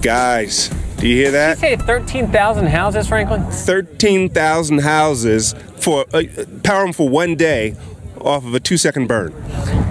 Guys, 0.00 0.70
do 0.96 1.06
you 1.06 1.16
hear 1.16 1.30
that? 1.32 1.60
Did 1.60 1.72
you 1.72 1.76
say 1.76 1.84
13,000 1.84 2.66
houses, 2.68 3.06
Franklin? 3.06 3.42
13,000 3.42 4.78
houses 4.78 5.54
for 5.76 6.06
uh, 6.14 6.22
power 6.62 6.84
them 6.84 6.94
for 6.94 7.10
one 7.10 7.36
day 7.36 7.76
off 8.22 8.46
of 8.46 8.54
a 8.54 8.60
two 8.60 8.78
second 8.78 9.06
burn. 9.06 9.34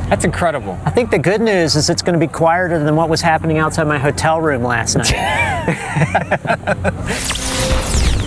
That's 0.10 0.26
incredible. 0.26 0.80
I 0.86 0.90
think 0.90 1.12
the 1.12 1.20
good 1.20 1.42
news 1.42 1.76
is 1.76 1.88
it's 1.88 2.02
going 2.02 2.20
to 2.20 2.26
be 2.26 2.32
quieter 2.34 2.84
than 2.84 2.96
what 2.96 3.10
was 3.10 3.22
happening 3.22 3.60
outside 3.60 3.86
my 3.86 4.00
hotel 4.00 4.42
room 4.42 4.64
last 4.64 4.96
night. 4.96 5.14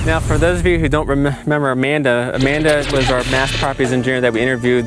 Now, 0.07 0.19
for 0.19 0.39
those 0.39 0.59
of 0.61 0.67
you 0.67 0.79
who 0.79 0.89
don't 0.89 1.07
rem 1.07 1.25
remember 1.27 1.71
Amanda, 1.71 2.33
Amanda 2.35 2.85
was 2.91 3.11
our 3.11 3.23
mass 3.25 3.55
properties 3.59 3.93
engineer 3.93 4.23
that 4.23 4.33
we 4.33 4.41
interviewed 4.41 4.87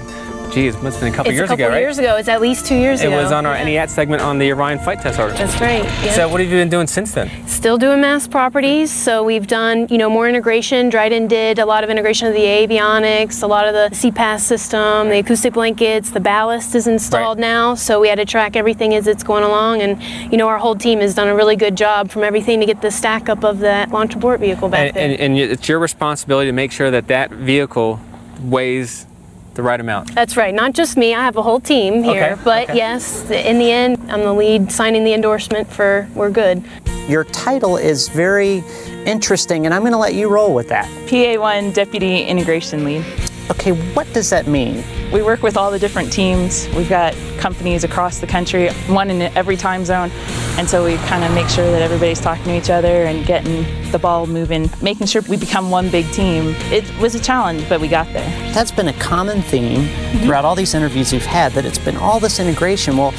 geez, 0.53 0.75
it 0.75 0.83
must 0.83 1.00
have 1.00 1.05
been 1.05 1.13
a 1.13 1.15
couple 1.15 1.31
it's 1.31 1.38
years 1.38 1.50
a 1.50 1.53
couple 1.53 1.65
ago, 1.65 1.74
right? 1.74 1.81
years 1.81 1.98
ago. 1.98 2.15
It's 2.15 2.29
at 2.29 2.41
least 2.41 2.65
two 2.65 2.75
years 2.75 3.01
it 3.01 3.07
ago. 3.07 3.17
It 3.17 3.24
was 3.24 3.31
on 3.31 3.45
our 3.45 3.55
yeah. 3.67 3.86
segment 3.88 4.22
on 4.22 4.38
the 4.38 4.51
Orion 4.51 4.79
flight 4.79 5.01
test 5.01 5.19
Article. 5.19 5.45
That's 5.45 5.60
right. 5.60 5.83
Yeah. 5.83 6.13
So 6.13 6.29
what 6.29 6.39
have 6.41 6.50
you 6.50 6.57
been 6.57 6.69
doing 6.69 6.88
since 6.88 7.13
then? 7.13 7.29
Still 7.48 7.77
doing 7.77 8.01
mass 8.01 8.27
properties. 8.27 8.91
So 8.91 9.24
we've 9.24 9.48
done, 9.48 9.88
you 9.89 9.98
know, 9.98 10.10
more 10.10 10.29
integration. 10.29 10.89
Dryden 10.89 11.27
did 11.27 11.60
a 11.60 11.65
lot 11.65 11.83
of 11.83 11.89
integration 11.89 12.27
of 12.27 12.33
the 12.33 12.41
avionics, 12.41 13.41
a 13.41 13.48
lot 13.48 13.67
of 13.67 13.74
the 13.74 13.95
CPAS 13.95 14.41
system, 14.41 15.10
the 15.10 15.19
acoustic 15.19 15.53
blankets, 15.53 16.12
the 16.12 16.19
ballast 16.19 16.75
is 16.75 16.88
installed 16.88 17.38
right. 17.38 17.41
now. 17.41 17.75
So 17.75 18.00
we 18.00 18.07
had 18.07 18.15
to 18.15 18.25
track 18.25 18.55
everything 18.55 18.93
as 18.93 19.07
it's 19.07 19.24
going 19.24 19.43
along. 19.43 19.81
And, 19.81 20.01
you 20.31 20.38
know, 20.38 20.48
our 20.48 20.60
whole 20.60 20.75
team 20.75 21.00
has 21.00 21.15
done 21.15 21.27
a 21.27 21.36
really 21.36 21.55
good 21.55 21.75
job 21.75 22.12
from 22.12 22.24
everything 22.24 22.60
to 22.60 22.65
get 22.65 22.81
the 22.81 22.91
stack 22.91 23.29
up 23.29 23.43
of 23.43 23.60
that 23.60 23.89
launch 23.89 24.15
abort 24.15 24.39
vehicle 24.39 24.69
back 24.69 24.88
and, 24.88 24.95
there. 24.95 25.03
And, 25.03 25.19
and 25.19 25.38
it's 25.38 25.67
your 25.67 25.79
responsibility 25.79 26.50
to 26.50 26.53
make 26.53 26.72
sure 26.72 26.91
that 26.91 27.07
that 27.07 27.31
vehicle 27.31 28.00
weighs 28.41 29.07
the 29.55 29.63
right 29.63 29.79
amount. 29.79 30.13
That's 30.15 30.38
right. 30.38 30.53
Not 30.53 30.74
just 30.74 30.98
me. 30.98 31.13
I 31.13 31.24
have 31.24 31.38
a 31.38 31.41
whole 31.41 31.60
team 31.60 32.03
here. 32.03 32.33
Okay. 32.33 32.41
But 32.43 32.69
okay. 32.69 32.77
yes, 32.77 33.29
in 33.29 33.60
the 33.60 33.72
end, 33.72 34.00
I'm 34.12 34.22
the 34.22 34.33
lead 34.33 34.72
signing 34.72 35.03
the 35.03 35.13
endorsement 35.13 35.72
for 35.72 36.07
we're 36.15 36.31
good. 36.31 36.63
Your 37.07 37.24
title 37.25 37.77
is 37.77 38.07
very 38.07 38.63
interesting, 39.05 39.65
and 39.65 39.74
I'm 39.74 39.81
going 39.81 39.91
to 39.91 39.98
let 39.98 40.13
you 40.13 40.29
roll 40.29 40.53
with 40.53 40.69
that. 40.69 40.88
PA1 41.07 41.74
Deputy 41.74 42.24
Integration 42.24 42.86
Lead. 42.86 43.05
Okay, 43.51 43.72
what 43.93 44.12
does 44.13 44.29
that 44.29 44.48
mean? 44.48 44.83
We 45.13 45.22
work 45.22 45.43
with 45.43 45.58
all 45.58 45.70
the 45.70 45.77
different 45.77 46.12
teams. 46.12 46.67
We've 46.75 46.89
got 46.89 47.13
companies 47.38 47.84
across 47.84 48.17
the 48.17 48.25
country, 48.25 48.72
one 48.88 49.12
in 49.12 49.22
every 49.38 49.55
time 49.55 49.86
zone. 49.86 50.10
And 50.58 50.67
so 50.67 50.84
we 50.84 50.96
kind 51.08 51.24
of 51.24 51.32
make 51.36 51.48
sure 51.50 51.70
that 51.70 51.84
everybody's 51.84 52.20
talking 52.20 52.46
to 52.46 52.58
each 52.58 52.72
other 52.72 53.03
and 53.03 53.24
getting 53.24 53.63
the 53.91 54.00
ball 54.00 54.25
moving, 54.25 54.72
making 54.82 55.05
sure 55.05 55.22
we 55.29 55.38
become 55.38 55.70
one 55.70 55.91
big 55.91 56.12
team. 56.12 56.55
It 56.72 56.84
was 56.98 57.13
a 57.13 57.20
challenge, 57.20 57.70
but 57.70 57.79
we 57.79 57.88
got 57.88 58.08
there. 58.08 58.27
That's 58.53 58.72
been 58.72 58.88
a 58.88 58.93
common 58.93 59.43
theme 59.43 59.82
mm-hmm. 59.82 60.25
throughout 60.25 60.46
all 60.46 60.55
these 60.55 60.74
interviews 60.74 61.13
you've 61.13 61.25
had, 61.25 61.51
that 61.51 61.63
it's 61.63 61.77
been 61.77 61.98
all 61.98 62.20
this 62.20 62.39
integration. 62.39 62.98
Well, 62.98 63.13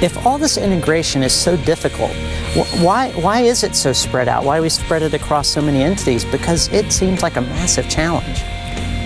If 0.00 0.24
all 0.24 0.38
this 0.38 0.56
integration 0.56 1.22
is 1.22 1.34
so 1.34 1.58
difficult, 1.58 2.12
why, 2.80 3.10
why 3.10 3.40
is 3.42 3.62
it 3.64 3.76
so 3.76 3.92
spread 3.92 4.28
out? 4.28 4.44
Why 4.44 4.56
do 4.56 4.62
we 4.62 4.70
spread 4.70 5.02
it 5.02 5.12
across 5.12 5.46
so 5.46 5.60
many 5.60 5.82
entities? 5.82 6.24
Because 6.24 6.68
it 6.68 6.90
seems 6.90 7.22
like 7.22 7.36
a 7.36 7.42
massive 7.42 7.86
challenge. 7.90 8.40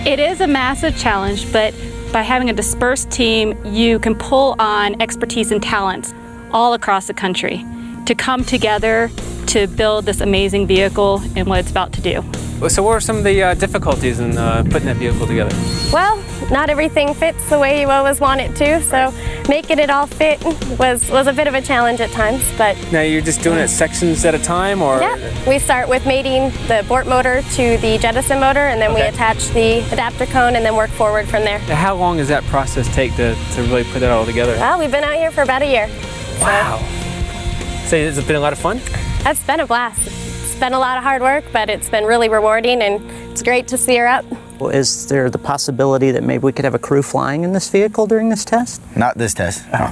It 0.07 0.21
is 0.21 0.39
a 0.39 0.47
massive 0.47 0.95
challenge, 0.97 1.51
but 1.51 1.73
by 2.15 2.21
having 2.21 2.49
a 2.49 2.53
dispersed 2.53 3.11
team, 3.11 3.53
you 3.65 3.99
can 3.99 4.15
pull 4.15 4.55
on 4.57 5.01
expertise 5.01 5.51
and 5.51 5.61
talents 5.61 6.13
all 6.51 6.73
across 6.73 7.07
the 7.07 7.13
country 7.13 7.65
to 8.05 8.15
come 8.15 8.41
together 8.45 9.11
to 9.47 9.67
build 9.67 10.05
this 10.05 10.21
amazing 10.21 10.65
vehicle 10.65 11.21
and 11.35 11.45
what 11.45 11.59
it's 11.59 11.69
about 11.69 11.91
to 11.91 11.99
do. 11.99 12.23
So, 12.69 12.81
what 12.83 12.91
were 12.91 13.01
some 13.01 13.17
of 13.17 13.25
the 13.25 13.43
uh, 13.43 13.53
difficulties 13.55 14.21
in 14.21 14.37
uh, 14.37 14.63
putting 14.63 14.85
that 14.85 14.95
vehicle 14.95 15.27
together? 15.27 15.53
Well, 15.91 16.15
not 16.49 16.69
everything 16.69 17.13
fits 17.13 17.49
the 17.49 17.59
way 17.59 17.81
you 17.81 17.89
always 17.89 18.21
want 18.21 18.39
it 18.39 18.55
to, 18.55 18.81
so 18.83 19.13
making 19.47 19.79
it 19.79 19.89
all 19.89 20.07
fit 20.07 20.43
was, 20.79 21.09
was 21.11 21.27
a 21.27 21.33
bit 21.33 21.47
of 21.47 21.53
a 21.53 21.61
challenge 21.61 21.99
at 22.01 22.11
times, 22.11 22.43
but 22.57 22.75
Now, 22.91 23.01
you're 23.01 23.21
just 23.21 23.41
doing 23.41 23.59
it 23.59 23.67
sections 23.67 24.25
at 24.25 24.33
a 24.35 24.39
time, 24.39 24.81
or? 24.81 24.99
yeah, 24.99 25.49
we 25.49 25.59
start 25.59 25.87
with 25.87 26.05
mating 26.05 26.49
the 26.67 26.79
abort 26.79 27.07
motor 27.07 27.41
to 27.41 27.77
the 27.77 27.97
Jettison 27.97 28.39
motor, 28.39 28.61
and 28.61 28.81
then 28.81 28.93
we 28.93 29.01
attach 29.01 29.49
the 29.49 29.79
adapter 29.91 30.25
cone 30.25 30.55
and 30.55 30.65
then 30.65 30.75
work 30.75 30.89
forward 30.91 31.27
from 31.27 31.43
there. 31.43 31.59
How 31.59 31.95
long 31.95 32.17
does 32.17 32.27
that 32.29 32.43
process 32.45 32.93
take 32.95 33.15
to, 33.15 33.35
to 33.53 33.61
really 33.63 33.83
put 33.85 33.99
that 33.99 34.11
all 34.11 34.25
together? 34.25 34.55
Well, 34.55 34.79
we've 34.79 34.91
been 34.91 35.03
out 35.03 35.15
here 35.15 35.31
for 35.31 35.41
about 35.43 35.61
a 35.61 35.67
year. 35.67 35.87
Wow. 36.39 36.79
So, 37.87 37.97
has 37.97 38.17
it 38.17 38.25
been 38.27 38.35
a 38.35 38.39
lot 38.39 38.53
of 38.53 38.59
fun? 38.59 38.79
That's 39.23 39.43
been 39.43 39.59
a 39.59 39.67
blast. 39.67 40.07
It's 40.07 40.55
been 40.59 40.73
a 40.73 40.79
lot 40.79 40.97
of 40.97 41.03
hard 41.03 41.21
work, 41.21 41.43
but 41.51 41.69
it's 41.69 41.89
been 41.89 42.05
really 42.05 42.29
rewarding, 42.29 42.81
and 42.81 43.01
it's 43.31 43.43
great 43.43 43.67
to 43.69 43.77
see 43.77 43.95
her 43.97 44.07
up. 44.07 44.25
Well, 44.59 44.69
Is 44.69 45.07
there 45.07 45.29
the 45.29 45.37
possibility 45.37 46.11
that 46.11 46.23
maybe 46.23 46.43
we 46.43 46.51
could 46.53 46.63
have 46.65 46.75
a 46.75 46.79
crew 46.79 47.01
flying 47.01 47.43
in 47.43 47.51
this 47.53 47.69
vehicle 47.69 48.07
during 48.07 48.29
this 48.29 48.45
test? 48.45 48.81
Not 48.95 49.17
this 49.17 49.33
test. 49.33 49.65
no. 49.73 49.91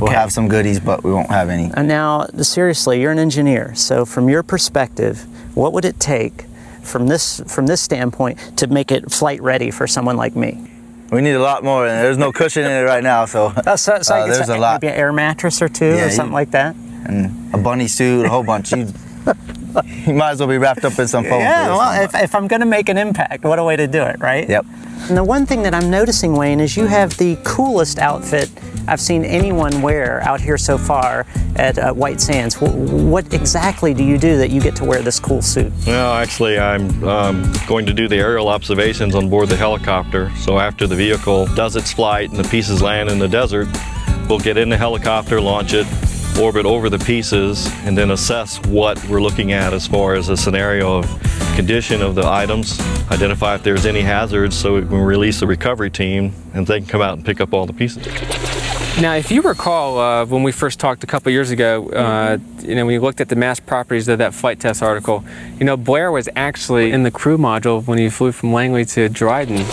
We'll 0.00 0.12
have 0.12 0.32
some 0.32 0.48
goodies, 0.48 0.80
but 0.80 1.02
we 1.02 1.12
won't 1.12 1.30
have 1.30 1.48
any. 1.48 1.70
And 1.74 1.88
now, 1.88 2.26
seriously, 2.42 3.00
you're 3.00 3.12
an 3.12 3.18
engineer. 3.18 3.74
So, 3.74 4.04
from 4.04 4.28
your 4.28 4.42
perspective, 4.42 5.24
what 5.54 5.72
would 5.72 5.84
it 5.86 5.98
take 5.98 6.44
from 6.82 7.06
this 7.06 7.40
from 7.46 7.66
this 7.66 7.80
standpoint 7.80 8.38
to 8.58 8.66
make 8.66 8.92
it 8.92 9.10
flight 9.10 9.40
ready 9.42 9.70
for 9.70 9.86
someone 9.86 10.16
like 10.18 10.36
me? 10.36 10.70
We 11.10 11.20
need 11.22 11.32
a 11.34 11.40
lot 11.40 11.64
more, 11.64 11.86
and 11.86 12.04
there's 12.04 12.18
no 12.18 12.32
cushion 12.32 12.64
in 12.64 12.70
it 12.72 12.82
right 12.84 13.02
now, 13.02 13.24
so, 13.26 13.46
Uh, 13.66 13.76
so, 13.86 14.02
so 14.02 14.14
uh, 14.14 14.26
there's 14.26 14.48
a 14.48 14.58
lot. 14.58 14.82
Maybe 14.82 14.92
an 14.92 14.98
air 14.98 15.12
mattress 15.12 15.62
or 15.62 15.68
two 15.68 15.86
Yeah, 15.86 16.02
or 16.02 16.06
you- 16.06 16.10
something 16.12 16.34
like 16.34 16.50
that. 16.50 16.74
And 17.08 17.54
a 17.54 17.58
bunny 17.58 17.86
suit, 17.86 18.26
a 18.26 18.28
whole 18.28 18.42
bunch. 18.42 18.72
You, 18.72 18.92
you 20.06 20.14
might 20.14 20.32
as 20.32 20.40
well 20.40 20.48
be 20.48 20.58
wrapped 20.58 20.84
up 20.84 20.98
in 20.98 21.08
some 21.08 21.24
foam. 21.24 21.40
Yeah, 21.40 21.68
well, 21.68 22.02
if, 22.02 22.14
if 22.14 22.34
I'm 22.34 22.46
going 22.46 22.60
to 22.60 22.66
make 22.66 22.88
an 22.88 22.98
impact, 22.98 23.44
what 23.44 23.58
a 23.58 23.64
way 23.64 23.76
to 23.76 23.86
do 23.86 24.02
it, 24.02 24.20
right? 24.20 24.48
Yep. 24.48 24.66
And 25.08 25.16
the 25.16 25.24
one 25.24 25.46
thing 25.46 25.62
that 25.62 25.74
I'm 25.74 25.90
noticing, 25.90 26.34
Wayne, 26.34 26.60
is 26.60 26.76
you 26.76 26.86
have 26.86 27.16
the 27.18 27.38
coolest 27.44 27.98
outfit 27.98 28.50
I've 28.88 29.00
seen 29.00 29.24
anyone 29.24 29.82
wear 29.82 30.20
out 30.22 30.40
here 30.40 30.56
so 30.56 30.78
far 30.78 31.26
at 31.56 31.76
uh, 31.78 31.92
White 31.92 32.20
Sands. 32.20 32.54
Wh- 32.54 32.74
what 33.04 33.32
exactly 33.34 33.92
do 33.92 34.04
you 34.04 34.16
do 34.16 34.36
that 34.38 34.50
you 34.50 34.60
get 34.60 34.76
to 34.76 34.84
wear 34.84 35.02
this 35.02 35.18
cool 35.18 35.42
suit? 35.42 35.72
Well, 35.86 36.14
actually, 36.14 36.58
I'm 36.58 37.02
um, 37.04 37.52
going 37.66 37.84
to 37.86 37.92
do 37.92 38.06
the 38.06 38.16
aerial 38.16 38.48
observations 38.48 39.14
on 39.14 39.28
board 39.28 39.48
the 39.48 39.56
helicopter. 39.56 40.30
So 40.36 40.58
after 40.58 40.86
the 40.86 40.94
vehicle 40.94 41.46
does 41.54 41.74
its 41.74 41.92
flight 41.92 42.30
and 42.30 42.38
the 42.38 42.48
pieces 42.48 42.80
land 42.80 43.10
in 43.10 43.18
the 43.18 43.28
desert, 43.28 43.68
we'll 44.28 44.38
get 44.38 44.56
in 44.56 44.68
the 44.68 44.76
helicopter, 44.76 45.40
launch 45.40 45.72
it, 45.72 45.86
orbit 46.38 46.66
over 46.66 46.90
the 46.90 46.98
pieces, 46.98 47.70
and 47.84 47.96
then 47.96 48.10
assess 48.10 48.64
what 48.66 49.02
we're 49.08 49.22
looking 49.22 49.52
at 49.52 49.72
as 49.72 49.86
far 49.86 50.14
as 50.14 50.28
a 50.28 50.36
scenario 50.36 50.98
of 50.98 51.06
condition 51.54 52.02
of 52.02 52.14
the 52.14 52.26
items, 52.26 52.78
identify 53.10 53.54
if 53.54 53.62
there's 53.62 53.86
any 53.86 54.02
hazards 54.02 54.54
so 54.54 54.74
we 54.74 54.82
can 54.82 55.00
release 55.00 55.40
the 55.40 55.46
recovery 55.46 55.90
team 55.90 56.32
and 56.52 56.66
they 56.66 56.78
can 56.78 56.86
come 56.86 57.00
out 57.00 57.14
and 57.14 57.24
pick 57.24 57.40
up 57.40 57.54
all 57.54 57.64
the 57.64 57.72
pieces. 57.72 58.06
Now, 59.00 59.14
if 59.14 59.30
you 59.30 59.42
recall, 59.42 59.98
uh, 59.98 60.24
when 60.26 60.42
we 60.42 60.52
first 60.52 60.80
talked 60.80 61.04
a 61.04 61.06
couple 61.06 61.30
years 61.32 61.50
ago, 61.50 61.88
uh, 61.90 62.38
you 62.60 62.74
know, 62.74 62.86
we 62.86 62.98
looked 62.98 63.20
at 63.20 63.28
the 63.28 63.36
mass 63.36 63.60
properties 63.60 64.08
of 64.08 64.18
that 64.18 64.34
flight 64.34 64.60
test 64.60 64.82
article. 64.82 65.24
You 65.58 65.64
know, 65.64 65.76
Blair 65.76 66.10
was 66.10 66.28
actually 66.36 66.92
in 66.92 67.02
the 67.02 67.10
crew 67.10 67.38
module 67.38 67.86
when 67.86 67.98
he 67.98 68.08
flew 68.08 68.32
from 68.32 68.52
Langley 68.52 68.84
to 68.86 69.08
Dryden. 69.08 69.64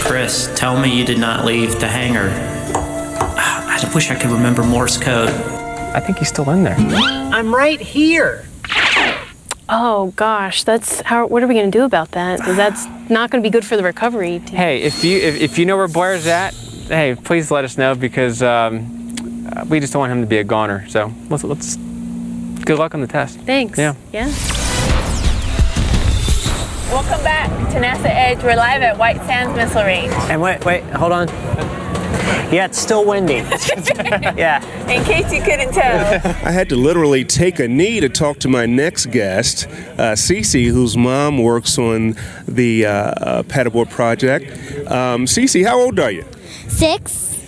Chris, 0.00 0.50
tell 0.54 0.78
me 0.78 0.94
you 0.94 1.04
did 1.04 1.18
not 1.18 1.44
leave 1.44 1.78
the 1.80 1.88
hangar. 1.88 2.30
I 2.74 3.90
wish 3.94 4.10
I 4.10 4.14
could 4.14 4.30
remember 4.30 4.62
Morse 4.62 4.98
code. 4.98 5.51
I 5.94 6.00
think 6.00 6.18
he's 6.18 6.28
still 6.28 6.48
in 6.50 6.64
there. 6.64 6.76
I'm 6.78 7.54
right 7.54 7.80
here. 7.80 8.44
Oh 9.68 10.12
gosh, 10.16 10.64
that's 10.64 11.00
how. 11.02 11.26
What 11.26 11.42
are 11.42 11.46
we 11.46 11.54
going 11.54 11.70
to 11.70 11.78
do 11.78 11.84
about 11.84 12.10
that? 12.12 12.40
that's 12.40 12.86
not 13.08 13.30
going 13.30 13.42
to 13.42 13.46
be 13.46 13.50
good 13.50 13.64
for 13.64 13.76
the 13.76 13.82
recovery. 13.82 14.40
team. 14.40 14.56
Hey, 14.56 14.82
if 14.82 15.04
you 15.04 15.18
if, 15.18 15.40
if 15.40 15.58
you 15.58 15.66
know 15.66 15.76
where 15.76 15.88
Blair's 15.88 16.26
at, 16.26 16.54
hey, 16.88 17.14
please 17.14 17.50
let 17.50 17.64
us 17.64 17.78
know 17.78 17.94
because 17.94 18.42
um, 18.42 19.14
uh, 19.54 19.64
we 19.68 19.80
just 19.80 19.92
don't 19.92 20.00
want 20.00 20.12
him 20.12 20.20
to 20.20 20.26
be 20.26 20.38
a 20.38 20.44
goner. 20.44 20.86
So 20.88 21.12
let's 21.30 21.44
let's 21.44 21.76
good 22.64 22.78
luck 22.78 22.94
on 22.94 23.00
the 23.00 23.06
test. 23.06 23.38
Thanks. 23.40 23.78
Yeah. 23.78 23.94
Yeah. 24.12 24.26
Welcome 26.90 27.24
back 27.24 27.48
to 27.72 27.78
NASA 27.78 28.04
Edge. 28.04 28.42
We're 28.42 28.56
live 28.56 28.82
at 28.82 28.98
White 28.98 29.16
Sands 29.24 29.56
Missile 29.56 29.84
Range. 29.84 30.12
And 30.28 30.42
wait, 30.42 30.62
wait, 30.64 30.82
hold 30.84 31.12
on. 31.12 31.28
Yeah, 32.52 32.66
it's 32.66 32.78
still 32.78 33.06
windy. 33.06 33.34
yeah. 34.36 34.62
In 34.86 35.02
case 35.04 35.32
you 35.32 35.40
couldn't 35.42 35.72
tell. 35.72 36.14
I 36.46 36.50
had 36.50 36.68
to 36.68 36.76
literally 36.76 37.24
take 37.24 37.58
a 37.58 37.66
knee 37.66 37.98
to 38.00 38.10
talk 38.10 38.40
to 38.40 38.48
my 38.48 38.66
next 38.66 39.06
guest, 39.06 39.66
uh, 39.96 40.12
Cece, 40.12 40.70
whose 40.70 40.94
mom 40.94 41.38
works 41.38 41.78
on 41.78 42.14
the 42.46 42.84
uh, 42.84 42.92
uh, 42.92 43.42
pad 43.44 43.66
abort 43.66 43.88
project. 43.88 44.50
Um, 44.90 45.24
Cece, 45.24 45.64
how 45.64 45.80
old 45.80 45.98
are 45.98 46.10
you? 46.10 46.26
Six. 46.68 47.40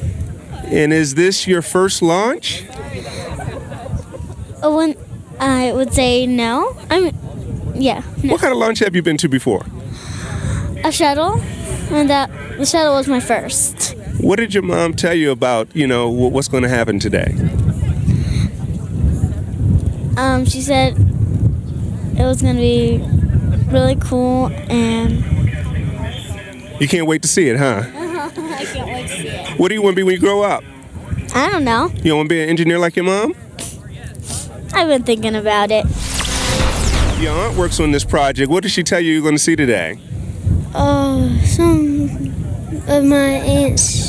And 0.65 0.91
is 0.91 1.17
this 1.17 1.47
your 1.47 1.61
first 1.61 2.01
launch? 2.01 2.65
Oh, 4.63 4.75
when 4.75 4.97
I 5.39 5.71
would 5.73 5.93
say 5.93 6.27
no. 6.27 6.75
I'm, 6.89 7.15
yeah, 7.75 8.03
no. 8.23 8.33
What 8.33 8.41
kind 8.41 8.53
of 8.53 8.59
launch 8.59 8.79
have 8.79 8.97
you 8.97 9.03
been 9.03 9.19
to 9.19 9.29
before? 9.29 9.67
A 10.83 10.91
shuttle, 10.91 11.41
and 11.91 12.09
that 12.09 12.31
the 12.57 12.65
shuttle 12.65 12.95
was 12.95 13.07
my 13.07 13.21
first. 13.21 13.97
What 14.25 14.39
did 14.39 14.55
your 14.55 14.63
mom 14.63 14.95
tell 14.95 15.13
you 15.13 15.31
about, 15.31 15.69
you 15.77 15.87
know, 15.87 16.09
what's 16.09 16.49
going 16.49 16.63
to 16.63 16.69
happen 16.71 16.99
today? 16.99 17.35
Um, 20.17 20.47
she 20.47 20.63
said 20.63 20.97
it 20.97 22.25
was 22.25 22.41
gonna 22.41 22.59
be 22.59 23.05
really 23.67 23.97
cool, 23.97 24.49
and 24.71 25.23
You 26.81 26.89
can't 26.89 27.07
wait 27.07 27.21
to 27.21 27.29
see 27.29 27.51
it, 27.51 27.59
huh? 27.59 27.83
I 27.95 28.65
can't 28.65 28.87
wait 28.87 29.09
to 29.09 29.15
see 29.15 29.29
it. 29.29 29.59
What 29.59 29.69
do 29.69 29.75
you 29.75 29.83
want 29.83 29.93
to 29.93 29.97
be 29.97 30.03
when 30.05 30.15
you 30.15 30.21
grow 30.21 30.43
up? 30.43 30.65
I 31.35 31.51
don't 31.51 31.65
know. 31.65 31.91
You 32.03 32.17
want 32.17 32.31
to 32.31 32.35
be 32.35 32.43
an 32.43 32.49
engineer 32.49 32.79
like 32.79 32.97
your 32.97 33.05
mom? 33.05 33.35
I've 34.73 34.89
been 34.89 35.03
thinking 35.03 35.35
about 35.35 35.71
it. 35.71 35.85
Your 37.21 37.33
aunt 37.33 37.59
works 37.59 37.79
on 37.79 37.91
this 37.91 38.05
project. 38.05 38.51
What 38.51 38.63
did 38.63 38.73
she 38.73 38.83
tell 38.83 39.01
you 39.01 39.13
you're 39.13 39.23
going 39.23 39.35
to 39.35 39.39
see 39.39 39.55
today? 39.55 39.99
Uh, 40.75 41.29
some 41.41 42.33
of 42.87 43.05
my 43.05 43.17
aunts, 43.17 44.04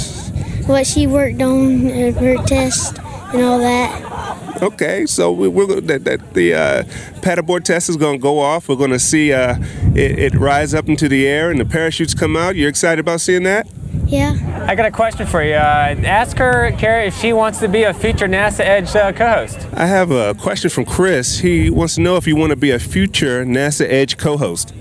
what 0.68 0.88
she 0.88 1.08
worked 1.08 1.42
on, 1.42 1.88
uh, 1.88 2.12
her 2.14 2.38
test, 2.46 2.98
and 3.34 3.44
all 3.44 3.60
that. 3.60 4.62
Okay, 4.62 5.06
so 5.06 5.32
we, 5.32 5.48
we're 5.48 5.68
go- 5.68 5.80
that, 5.82 6.06
that 6.06 6.34
the 6.34 6.54
uh, 6.54 6.84
pad 7.22 7.40
abort 7.40 7.66
test 7.66 7.90
is 7.90 7.98
going 7.98 8.20
to 8.20 8.22
go 8.22 8.40
off. 8.40 8.70
We're 8.70 8.78
going 8.78 8.92
to 8.92 9.00
see 9.00 9.34
uh, 9.34 9.58
it, 9.94 10.20
it 10.20 10.36
rise 10.36 10.74
up 10.74 10.88
into 10.88 11.10
the 11.10 11.28
air 11.28 11.52
and 11.52 11.60
the 11.60 11.66
parachutes 11.66 12.14
come 12.14 12.38
out. 12.38 12.56
You're 12.56 12.70
excited 12.70 13.00
about 13.00 13.20
seeing 13.22 13.44
that? 13.44 13.68
Yeah. 14.08 14.66
I 14.68 14.76
got 14.76 14.86
a 14.86 14.92
question 14.92 15.28
for 15.28 15.44
you. 15.44 15.56
Uh, 15.56 15.96
ask 16.06 16.38
her, 16.38 16.72
Carrie, 16.78 17.08
if 17.08 17.18
she 17.20 17.34
wants 17.34 17.60
to 17.60 17.68
be 17.68 17.84
a 17.84 17.94
future 17.94 18.28
NASA 18.28 18.62
Edge 18.62 18.96
uh, 18.96 19.12
co-host. 19.12 19.68
I 19.74 19.88
have 19.88 20.12
a 20.12 20.34
question 20.36 20.70
from 20.70 20.86
Chris. 20.86 21.40
He 21.40 21.70
wants 21.70 21.96
to 21.96 22.02
know 22.02 22.16
if 22.16 22.26
you 22.26 22.36
want 22.36 22.52
to 22.52 22.56
be 22.56 22.72
a 22.72 22.80
future 22.80 23.44
NASA 23.46 23.86
Edge 23.88 24.18
co-host. 24.18 24.74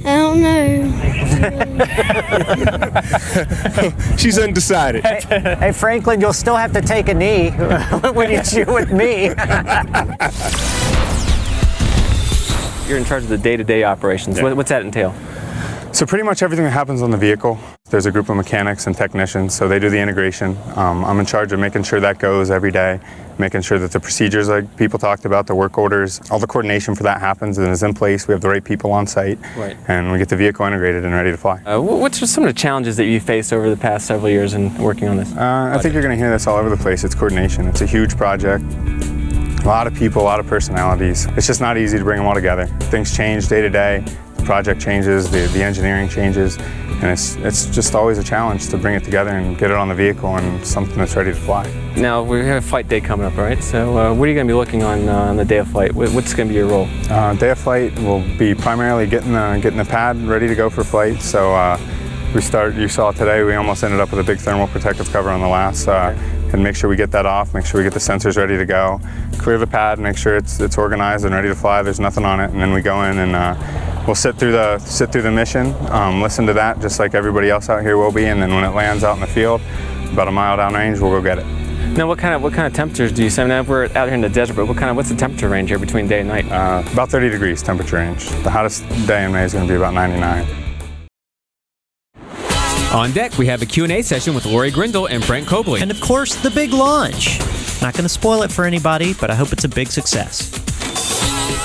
I 0.00 0.16
don't 0.16 0.40
know. 0.40 1.25
She's 4.16 4.38
undecided. 4.38 5.04
Hey, 5.04 5.72
Franklin, 5.72 6.20
you'll 6.20 6.32
still 6.32 6.56
have 6.56 6.72
to 6.72 6.80
take 6.80 7.08
a 7.08 7.14
knee 7.14 7.50
when 8.12 8.30
you 8.30 8.44
shoot 8.44 8.68
with 8.68 8.92
me. 8.92 9.26
You're 12.88 12.98
in 12.98 13.04
charge 13.04 13.24
of 13.24 13.28
the 13.28 13.38
day-to-day 13.38 13.84
operations. 13.84 14.40
What, 14.40 14.56
what's 14.56 14.70
that 14.70 14.82
entail? 14.82 15.14
So 15.92 16.06
pretty 16.06 16.24
much 16.24 16.42
everything 16.42 16.64
that 16.64 16.70
happens 16.70 17.02
on 17.02 17.10
the 17.10 17.16
vehicle, 17.16 17.58
there's 17.88 18.06
a 18.06 18.10
group 18.10 18.28
of 18.28 18.36
mechanics 18.36 18.86
and 18.88 18.96
technicians, 18.96 19.54
so 19.54 19.68
they 19.68 19.78
do 19.78 19.88
the 19.88 19.98
integration. 19.98 20.56
Um, 20.74 21.04
I'm 21.04 21.20
in 21.20 21.26
charge 21.26 21.52
of 21.52 21.60
making 21.60 21.84
sure 21.84 22.00
that 22.00 22.18
goes 22.18 22.50
every 22.50 22.72
day, 22.72 22.98
making 23.38 23.60
sure 23.62 23.78
that 23.78 23.92
the 23.92 24.00
procedures 24.00 24.48
like 24.48 24.76
people 24.76 24.98
talked 24.98 25.24
about, 25.24 25.46
the 25.46 25.54
work 25.54 25.78
orders, 25.78 26.20
all 26.30 26.40
the 26.40 26.48
coordination 26.48 26.96
for 26.96 27.04
that 27.04 27.20
happens 27.20 27.58
and 27.58 27.68
is 27.68 27.84
in 27.84 27.94
place. 27.94 28.26
We 28.26 28.32
have 28.32 28.40
the 28.40 28.48
right 28.48 28.64
people 28.64 28.90
on 28.90 29.06
site, 29.06 29.38
Right. 29.56 29.76
and 29.86 30.10
we 30.10 30.18
get 30.18 30.28
the 30.28 30.36
vehicle 30.36 30.66
integrated 30.66 31.04
and 31.04 31.14
ready 31.14 31.30
to 31.30 31.36
fly. 31.36 31.60
Uh, 31.64 31.78
wh- 31.78 32.00
what's 32.00 32.18
some 32.28 32.42
of 32.42 32.48
the 32.52 32.58
challenges 32.60 32.96
that 32.96 33.04
you 33.04 33.20
faced 33.20 33.52
over 33.52 33.70
the 33.70 33.76
past 33.76 34.06
several 34.06 34.30
years 34.30 34.54
in 34.54 34.76
working 34.78 35.06
on 35.08 35.16
this? 35.16 35.32
Uh, 35.36 35.70
I 35.72 35.78
think 35.78 35.94
you're 35.94 36.02
going 36.02 36.16
to 36.16 36.22
hear 36.22 36.30
this 36.30 36.48
all 36.48 36.56
over 36.56 36.68
the 36.70 36.76
place. 36.76 37.04
It's 37.04 37.14
coordination. 37.14 37.68
It's 37.68 37.82
a 37.82 37.86
huge 37.86 38.16
project. 38.16 38.64
A 38.64 39.66
lot 39.66 39.86
of 39.86 39.94
people, 39.94 40.22
a 40.22 40.24
lot 40.24 40.40
of 40.40 40.46
personalities. 40.48 41.26
It's 41.36 41.46
just 41.46 41.60
not 41.60 41.78
easy 41.78 41.98
to 41.98 42.04
bring 42.04 42.18
them 42.18 42.26
all 42.26 42.34
together. 42.34 42.66
Things 42.90 43.16
change 43.16 43.46
day 43.48 43.60
to 43.62 43.70
day. 43.70 44.04
The 44.36 44.42
project 44.42 44.80
changes, 44.80 45.30
the, 45.30 45.46
the 45.52 45.62
engineering 45.62 46.08
changes, 46.08 46.56
and 47.02 47.10
it's 47.10 47.36
it's 47.36 47.66
just 47.66 47.94
always 47.94 48.18
a 48.18 48.24
challenge 48.24 48.68
to 48.68 48.78
bring 48.78 48.94
it 48.94 49.04
together 49.04 49.30
and 49.30 49.58
get 49.58 49.70
it 49.70 49.76
on 49.76 49.88
the 49.88 49.94
vehicle 49.94 50.36
and 50.36 50.66
something 50.66 50.96
that's 50.96 51.16
ready 51.16 51.32
to 51.32 51.36
fly. 51.36 51.64
Now 51.96 52.22
we 52.22 52.40
have 52.40 52.62
a 52.62 52.66
flight 52.66 52.88
day 52.88 53.00
coming 53.00 53.26
up, 53.26 53.36
right? 53.36 53.62
So 53.62 53.98
uh, 53.98 54.14
what 54.14 54.24
are 54.24 54.28
you 54.28 54.34
going 54.34 54.46
to 54.46 54.52
be 54.52 54.56
looking 54.56 54.82
on 54.82 55.08
uh, 55.08 55.12
on 55.12 55.36
the 55.36 55.44
day 55.44 55.58
of 55.58 55.68
flight? 55.68 55.92
What's 55.94 56.34
going 56.34 56.48
to 56.48 56.52
be 56.52 56.58
your 56.58 56.68
role? 56.68 56.88
Uh, 57.10 57.34
day 57.34 57.50
of 57.50 57.58
flight 57.58 57.98
will 58.00 58.22
be 58.38 58.54
primarily 58.54 59.06
getting 59.06 59.32
the 59.32 59.58
getting 59.62 59.78
the 59.78 59.84
pad 59.84 60.16
ready 60.26 60.48
to 60.48 60.54
go 60.54 60.70
for 60.70 60.84
flight. 60.84 61.20
So 61.20 61.54
uh, 61.54 61.78
we 62.34 62.40
start. 62.40 62.74
You 62.74 62.88
saw 62.88 63.12
today. 63.12 63.42
We 63.44 63.54
almost 63.54 63.84
ended 63.84 64.00
up 64.00 64.10
with 64.10 64.20
a 64.20 64.24
big 64.24 64.38
thermal 64.38 64.66
protective 64.68 65.10
cover 65.10 65.30
on 65.30 65.40
the 65.40 65.48
last. 65.48 65.88
Uh, 65.88 66.14
and 66.52 66.62
make 66.62 66.76
sure 66.76 66.88
we 66.88 66.96
get 66.96 67.10
that 67.10 67.26
off. 67.26 67.54
Make 67.54 67.66
sure 67.66 67.80
we 67.80 67.84
get 67.84 67.92
the 67.92 67.98
sensors 67.98 68.36
ready 68.36 68.56
to 68.56 68.64
go. 68.64 69.00
Clear 69.38 69.58
the 69.58 69.66
pad. 69.66 69.98
Make 69.98 70.16
sure 70.16 70.36
it's 70.36 70.60
it's 70.60 70.78
organized 70.78 71.24
and 71.24 71.34
ready 71.34 71.48
to 71.48 71.54
fly. 71.54 71.82
There's 71.82 72.00
nothing 72.00 72.24
on 72.24 72.40
it, 72.40 72.50
and 72.50 72.60
then 72.60 72.72
we 72.72 72.82
go 72.82 73.02
in 73.04 73.18
and 73.18 73.34
uh, 73.34 73.54
we'll 74.06 74.14
sit 74.14 74.36
through 74.36 74.52
the 74.52 74.78
sit 74.78 75.12
through 75.12 75.22
the 75.22 75.30
mission. 75.30 75.74
Um, 75.90 76.22
listen 76.22 76.46
to 76.46 76.52
that, 76.54 76.80
just 76.80 76.98
like 76.98 77.14
everybody 77.14 77.50
else 77.50 77.68
out 77.68 77.82
here 77.82 77.96
will 77.96 78.12
be. 78.12 78.26
And 78.26 78.40
then 78.40 78.54
when 78.54 78.64
it 78.64 78.74
lands 78.74 79.04
out 79.04 79.14
in 79.14 79.20
the 79.20 79.26
field, 79.26 79.60
about 80.12 80.28
a 80.28 80.32
mile 80.32 80.56
downrange, 80.56 81.00
we'll 81.00 81.10
go 81.10 81.22
get 81.22 81.38
it. 81.38 81.46
Now, 81.96 82.06
what 82.06 82.18
kind 82.18 82.34
of 82.34 82.42
what 82.42 82.52
kind 82.52 82.66
of 82.66 82.74
temperatures 82.74 83.12
do 83.12 83.22
you 83.22 83.30
see? 83.30 83.42
I 83.42 83.46
mean, 83.46 83.66
we're 83.66 83.84
out 83.94 84.06
here 84.08 84.14
in 84.14 84.20
the 84.20 84.28
desert, 84.28 84.54
but 84.54 84.66
what 84.66 84.76
kind 84.76 84.90
of 84.90 84.96
what's 84.96 85.08
the 85.08 85.16
temperature 85.16 85.48
range 85.48 85.70
here 85.70 85.78
between 85.78 86.08
day 86.08 86.20
and 86.20 86.28
night? 86.28 86.50
Uh, 86.50 86.82
about 86.92 87.10
30 87.10 87.30
degrees 87.30 87.62
temperature 87.62 87.96
range. 87.96 88.28
The 88.42 88.50
hottest 88.50 88.86
day 89.06 89.24
in 89.24 89.32
May 89.32 89.44
is 89.44 89.52
going 89.52 89.66
to 89.66 89.72
be 89.72 89.76
about 89.76 89.94
99. 89.94 90.46
On 92.92 93.12
deck, 93.12 93.36
we 93.36 93.46
have 93.46 93.62
a 93.62 93.66
Q&A 93.66 94.00
session 94.02 94.34
with 94.34 94.46
Laurie 94.46 94.70
Grindle 94.70 95.06
and 95.06 95.24
Brent 95.26 95.46
Cobleigh. 95.46 95.80
And 95.80 95.90
of 95.90 96.00
course, 96.00 96.34
the 96.36 96.50
big 96.50 96.72
launch. 96.72 97.40
Not 97.82 97.94
going 97.94 98.04
to 98.04 98.08
spoil 98.08 98.42
it 98.42 98.50
for 98.50 98.64
anybody, 98.64 99.12
but 99.14 99.30
I 99.30 99.34
hope 99.34 99.52
it's 99.52 99.64
a 99.64 99.68
big 99.68 99.88
success. 99.88 100.65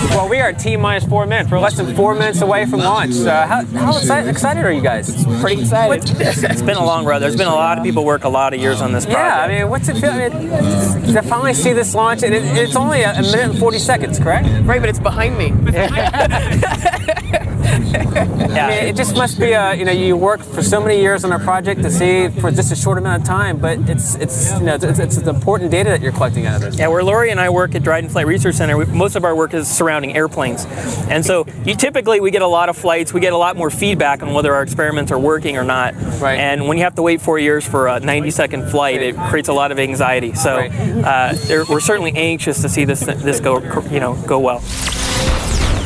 Well, 0.10 0.28
we 0.28 0.40
are 0.40 0.52
T 0.52 0.76
minus 0.78 1.06
four 1.06 1.26
minutes. 1.26 1.52
We're 1.52 1.60
less 1.60 1.78
than 1.78 1.96
four 1.96 2.16
minutes 2.16 2.42
away 2.42 2.66
from 2.66 2.80
launch. 2.80 3.16
Uh, 3.16 3.46
how 3.46 3.64
how 3.66 3.98
excited, 3.98 4.30
excited 4.30 4.66
are 4.66 4.72
you 4.72 4.82
guys? 4.82 5.26
Pretty 5.40 5.62
excited. 5.62 6.10
it's 6.20 6.62
been 6.62 6.78
a 6.78 6.84
long 6.84 7.06
road. 7.06 7.20
There's 7.20 7.36
been 7.36 7.48
a 7.48 7.54
lot 7.54 7.78
of 7.78 7.84
people 7.84 8.04
work 8.04 8.24
a 8.24 8.30
lot 8.30 8.54
of 8.54 8.60
years 8.60 8.82
on 8.82 8.92
this 8.92 9.06
project. 9.06 9.24
Yeah, 9.24 9.42
I 9.42 9.48
mean, 9.48 9.70
what's 9.70 9.88
it 9.90 9.98
feel? 9.98 10.12
I 10.12 10.30
mean, 10.30 11.14
to 11.14 11.22
finally 11.22 11.54
see 11.54 11.74
this 11.74 11.94
launch, 11.96 12.24
and 12.24 12.34
it, 12.34 12.44
it's 12.58 12.76
only 12.76 13.04
a, 13.04 13.12
a 13.12 13.22
minute 13.22 13.52
and 13.52 13.60
40 13.60 13.80
seconds, 13.80 14.20
correct? 14.20 14.48
Right, 14.66 14.80
but 14.80 14.90
it's 14.90 15.00
behind 15.00 15.38
me. 15.38 15.54
I 15.74 17.58
mean, 18.70 18.86
it 18.86 18.96
just 18.96 19.16
must 19.16 19.40
be 19.40 19.52
a, 19.52 19.74
you 19.74 19.86
know, 19.86 19.92
you 19.92 20.16
work 20.18 20.42
for 20.42 20.62
so 20.62 20.82
many 20.82 21.00
years 21.00 21.24
on 21.24 21.32
a 21.32 21.40
project 21.40 21.82
to 21.84 21.92
see 21.92 22.30
for 22.40 22.52
just 22.52 22.72
a 22.72 22.76
short 22.76 22.98
amount 22.98 23.22
of 23.22 23.28
time, 23.28 23.58
but 23.58 23.78
it's, 23.90 24.16
it's 24.16 24.54
you 24.60 24.66
know, 24.66 24.76
it's, 24.76 25.00
it's 25.00 25.18
important 25.18 25.72
data 25.72 25.90
that 25.90 26.02
you're 26.02 26.12
collecting 26.12 26.46
out 26.46 26.56
of 26.56 26.62
this. 26.62 26.78
Yeah, 26.78 26.88
where 26.88 27.04
Laurie 27.04 27.32
and 27.32 27.40
I 27.40 27.50
work 27.50 27.76
at 27.76 27.84
Dryden 27.84 28.10
Flight 28.10 28.28
Research 28.28 28.56
Center, 28.56 28.78
we, 28.78 28.86
most 28.86 29.16
of 29.16 29.24
our 29.24 29.36
work 29.36 29.54
is 29.54 29.70
surrounding 29.70 30.16
airplanes. 30.16 30.66
And 31.10 31.26
so 31.26 31.46
you 31.66 31.76
typically 31.76 32.20
we 32.20 32.32
get 32.32 32.42
a 32.42 32.48
lot 32.48 32.70
of 32.70 32.78
flights, 32.78 33.14
we 33.14 33.20
get 33.20 33.34
a 33.34 33.38
lot 33.38 33.56
more 33.56 33.70
feedback 33.70 34.22
on 34.22 34.34
whether 34.34 34.54
our 34.54 34.64
experiments 34.64 35.12
are 35.12 35.20
working 35.20 35.58
or 35.58 35.64
not. 35.64 35.94
Right. 36.20 36.40
And 36.40 36.68
when 36.68 36.78
you 36.78 36.84
have 36.84 36.96
to 36.96 37.02
wait 37.02 37.22
four 37.22 37.40
years 37.40 37.66
for 37.66 37.88
a 37.88 38.00
90 38.00 38.32
second 38.32 38.70
flight, 38.70 39.02
it 39.02 39.16
creates 39.16 39.50
a 39.50 39.54
lot 39.54 39.72
of 39.72 39.80
anxiety. 39.80 40.34
So 40.34 40.58
uh, 40.58 41.36
we're 41.70 41.80
certainly 41.80 42.12
anxious 42.14 42.62
to 42.62 42.70
see 42.70 42.86
this 42.86 43.02
this 43.02 43.40
go 43.40 43.60
you 43.90 44.00
know 44.00 44.16
go 44.28 44.40
well. 44.40 44.62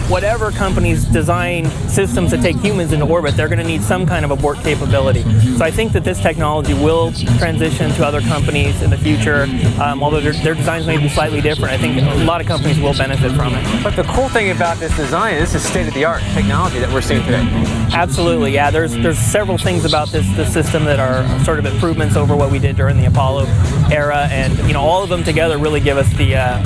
Whatever 0.07 0.51
companies 0.51 1.03
design 1.05 1.65
systems 1.89 2.29
that 2.29 2.41
take 2.41 2.55
humans 2.57 2.93
into 2.93 3.07
orbit, 3.07 3.35
they're 3.35 3.47
going 3.47 3.59
to 3.59 3.65
need 3.65 3.81
some 3.81 4.05
kind 4.05 4.23
of 4.23 4.29
abort 4.29 4.59
capability. 4.59 5.23
So 5.57 5.65
I 5.65 5.71
think 5.71 5.93
that 5.93 6.03
this 6.03 6.19
technology 6.19 6.75
will 6.75 7.11
transition 7.39 7.89
to 7.93 8.05
other 8.05 8.21
companies 8.21 8.81
in 8.83 8.91
the 8.91 8.97
future. 8.99 9.47
Um, 9.81 10.03
although 10.03 10.21
their, 10.21 10.33
their 10.33 10.53
designs 10.53 10.85
may 10.85 10.97
be 10.97 11.09
slightly 11.09 11.41
different, 11.41 11.73
I 11.73 11.77
think 11.79 11.99
a 11.99 12.23
lot 12.23 12.39
of 12.39 12.45
companies 12.45 12.79
will 12.79 12.93
benefit 12.93 13.31
from 13.31 13.55
it. 13.55 13.83
But 13.83 13.95
the 13.95 14.03
cool 14.03 14.29
thing 14.29 14.51
about 14.51 14.77
this 14.77 14.95
design, 14.95 15.35
is 15.35 15.53
this 15.53 15.63
is 15.63 15.69
state-of-the-art 15.69 16.21
technology 16.33 16.77
that 16.79 16.93
we're 16.93 17.01
seeing 17.01 17.23
today. 17.23 17.43
Absolutely, 17.91 18.51
yeah. 18.51 18.69
There's 18.69 18.93
there's 18.93 19.17
several 19.17 19.57
things 19.57 19.85
about 19.85 20.09
this 20.09 20.27
this 20.35 20.51
system 20.53 20.85
that 20.85 20.99
are 20.99 21.43
sort 21.43 21.59
of 21.59 21.65
improvements 21.65 22.15
over 22.15 22.35
what 22.35 22.51
we 22.51 22.59
did 22.59 22.75
during 22.75 22.97
the 22.97 23.05
Apollo 23.05 23.45
era, 23.91 24.27
and 24.31 24.57
you 24.67 24.73
know 24.73 24.81
all 24.81 25.01
of 25.03 25.09
them 25.09 25.23
together 25.23 25.57
really 25.57 25.79
give 25.79 25.97
us 25.97 26.11
the 26.13 26.35
uh, 26.35 26.63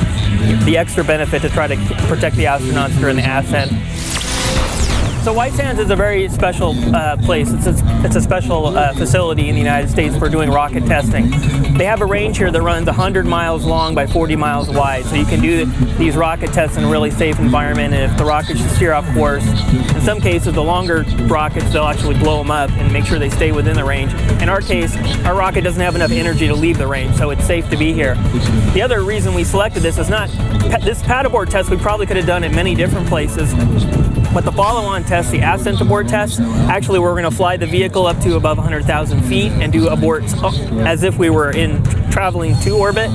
the 0.66 0.78
extra 0.78 1.04
benefit 1.04 1.42
to 1.42 1.50
try 1.50 1.68
to 1.68 1.76
protect 2.08 2.36
the 2.36 2.46
astronauts 2.46 2.98
during 3.00 3.16
the 3.16 3.24
ascent. 3.24 3.72
So 5.24 5.34
White 5.34 5.52
Sands 5.52 5.82
is 5.82 5.90
a 5.90 5.98
very 5.98 6.30
special 6.30 6.74
uh, 6.96 7.18
place. 7.18 7.52
It's 7.52 7.68
a, 7.68 7.76
it's 8.06 8.16
a 8.16 8.22
special 8.22 8.68
uh, 8.68 8.94
facility 8.94 9.50
in 9.50 9.56
the 9.56 9.62
United 9.62 9.90
States 9.90 10.16
for 10.16 10.30
doing 10.30 10.50
rocket 10.50 10.86
testing. 10.86 11.30
They 11.78 11.84
have 11.84 12.00
a 12.00 12.06
range 12.06 12.38
here 12.38 12.50
that 12.52 12.62
runs 12.62 12.88
100 12.88 13.26
miles 13.26 13.66
long 13.66 13.94
by 13.94 14.08
40 14.08 14.38
miles 14.38 14.70
wide, 14.70 15.04
so 15.06 15.16
you 15.16 15.26
can 15.26 15.42
do 15.42 15.66
these 15.98 16.16
rocket 16.16 16.54
tests 16.54 16.78
in 16.78 16.86
a 16.86 16.90
really 16.90 17.12
safe 17.12 17.38
environment. 17.38 17.94
And 17.94 18.10
if 18.10 18.18
the 18.18 18.24
rocket 18.24 18.58
should 18.58 18.70
steer 18.72 18.94
off 18.94 19.06
course, 19.14 19.46
in 19.94 20.02
some 20.02 20.22
cases 20.22 20.54
the 20.54 20.64
longer 20.64 21.04
rockets 21.28 21.72
they'll 21.74 21.84
actually 21.84 22.18
blow 22.18 22.38
them 22.38 22.50
up 22.50 22.72
and 22.72 22.92
make 22.92 23.06
sure 23.06 23.20
they 23.20 23.30
stay 23.30 23.52
within 23.52 23.76
the 23.76 23.84
range. 23.84 24.14
In 24.42 24.48
our 24.48 24.62
case, 24.62 24.96
our 25.26 25.36
rocket 25.36 25.62
doesn't 25.62 25.82
have 25.82 25.96
enough 25.96 26.12
energy 26.12 26.48
to 26.48 26.56
leave 26.56 26.78
the 26.78 26.88
range, 26.88 27.18
so 27.18 27.30
it's 27.30 27.46
safe 27.46 27.70
to 27.72 27.78
be 27.78 27.92
here. 27.92 28.16
The 28.74 28.82
other 28.82 29.04
reason 29.04 29.34
we 29.34 29.44
selected 29.44 29.84
this 29.84 29.98
is 29.98 30.10
not 30.10 30.30
this 30.82 31.04
pad 31.04 31.26
abort 31.26 31.50
test. 31.50 31.70
We 31.70 31.78
probably 31.78 32.06
could 32.06 32.18
have 32.18 32.26
done 32.26 32.46
at 32.46 32.54
many 32.54 32.74
different 32.74 33.08
places. 33.08 33.54
But 34.34 34.46
the 34.46 34.52
follow-on 34.52 35.04
test, 35.06 35.32
the 35.32 35.40
ascent 35.40 35.82
abort 35.82 36.08
test, 36.08 36.40
actually 36.40 37.00
we're 37.00 37.12
going 37.12 37.24
to 37.24 37.32
fly 37.32 37.58
the 37.58 37.66
vehicle 37.66 38.06
up 38.06 38.20
to 38.20 38.36
above 38.36 38.58
100,000 38.58 39.24
feet 39.24 39.52
and 39.54 39.74
do 39.74 39.88
aborts 39.88 40.36
as 40.86 41.04
if 41.04 41.18
we 41.18 41.30
were 41.30 41.52
in 41.52 41.84
traveling 42.12 42.56
to 42.62 42.72
orbit. 42.72 43.10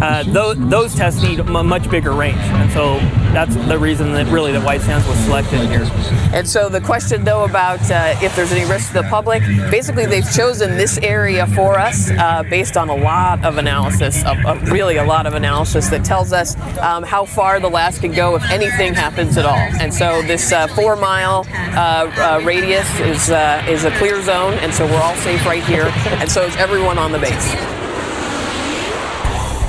Uh, 0.00 0.24
those, 0.24 0.56
those 0.68 0.94
tests 0.94 1.22
need 1.22 1.40
a 1.40 1.44
much 1.44 1.90
bigger 1.90 2.12
range, 2.12 2.38
and 2.38 2.70
so 2.72 2.98
that's 3.32 3.54
the 3.54 3.78
reason 3.78 4.12
that 4.12 4.26
really 4.26 4.52
that 4.52 4.64
White 4.64 4.80
Sands 4.80 5.06
was 5.06 5.18
selected 5.18 5.60
here. 5.68 5.86
And 6.32 6.48
so 6.48 6.68
the 6.68 6.80
question, 6.80 7.24
though, 7.24 7.44
about 7.44 7.80
uh, 7.90 8.14
if 8.22 8.34
there's 8.34 8.52
any 8.52 8.68
risk 8.68 8.88
to 8.88 8.94
the 8.94 9.08
public, 9.08 9.42
basically 9.70 10.06
they've 10.06 10.30
chosen 10.32 10.76
this 10.76 10.98
area 10.98 11.46
for 11.48 11.78
us 11.78 12.10
uh, 12.10 12.42
based 12.48 12.76
on 12.76 12.88
a 12.88 12.94
lot 12.94 13.44
of 13.44 13.58
analysis, 13.58 14.24
of, 14.24 14.44
of 14.46 14.70
really 14.70 14.96
a 14.96 15.04
lot 15.04 15.26
of 15.26 15.34
analysis 15.34 15.88
that 15.88 16.04
tells 16.04 16.32
us 16.32 16.56
um, 16.78 17.02
how 17.02 17.24
far 17.24 17.60
the 17.60 17.68
LAS 17.68 17.98
can 17.98 18.12
go 18.12 18.36
if 18.36 18.50
anything 18.50 18.94
happens 18.94 19.36
at 19.36 19.44
all. 19.44 19.56
And 19.80 19.92
so 19.92 20.22
this 20.22 20.52
uh, 20.52 20.66
four-mile 20.68 21.46
uh, 21.48 21.50
uh, 21.50 22.40
radius 22.44 22.88
is 23.00 23.30
uh, 23.30 23.64
is 23.68 23.84
a 23.84 23.90
clear 23.98 24.22
zone, 24.22 24.54
and 24.54 24.72
so 24.72 24.86
we're 24.86 25.02
all 25.02 25.16
safe 25.16 25.44
right 25.44 25.64
here, 25.64 25.90
and 26.20 26.30
so 26.30 26.42
is 26.42 26.56
everyone 26.56 26.98
on 26.98 27.12
the 27.12 27.18
base 27.18 27.54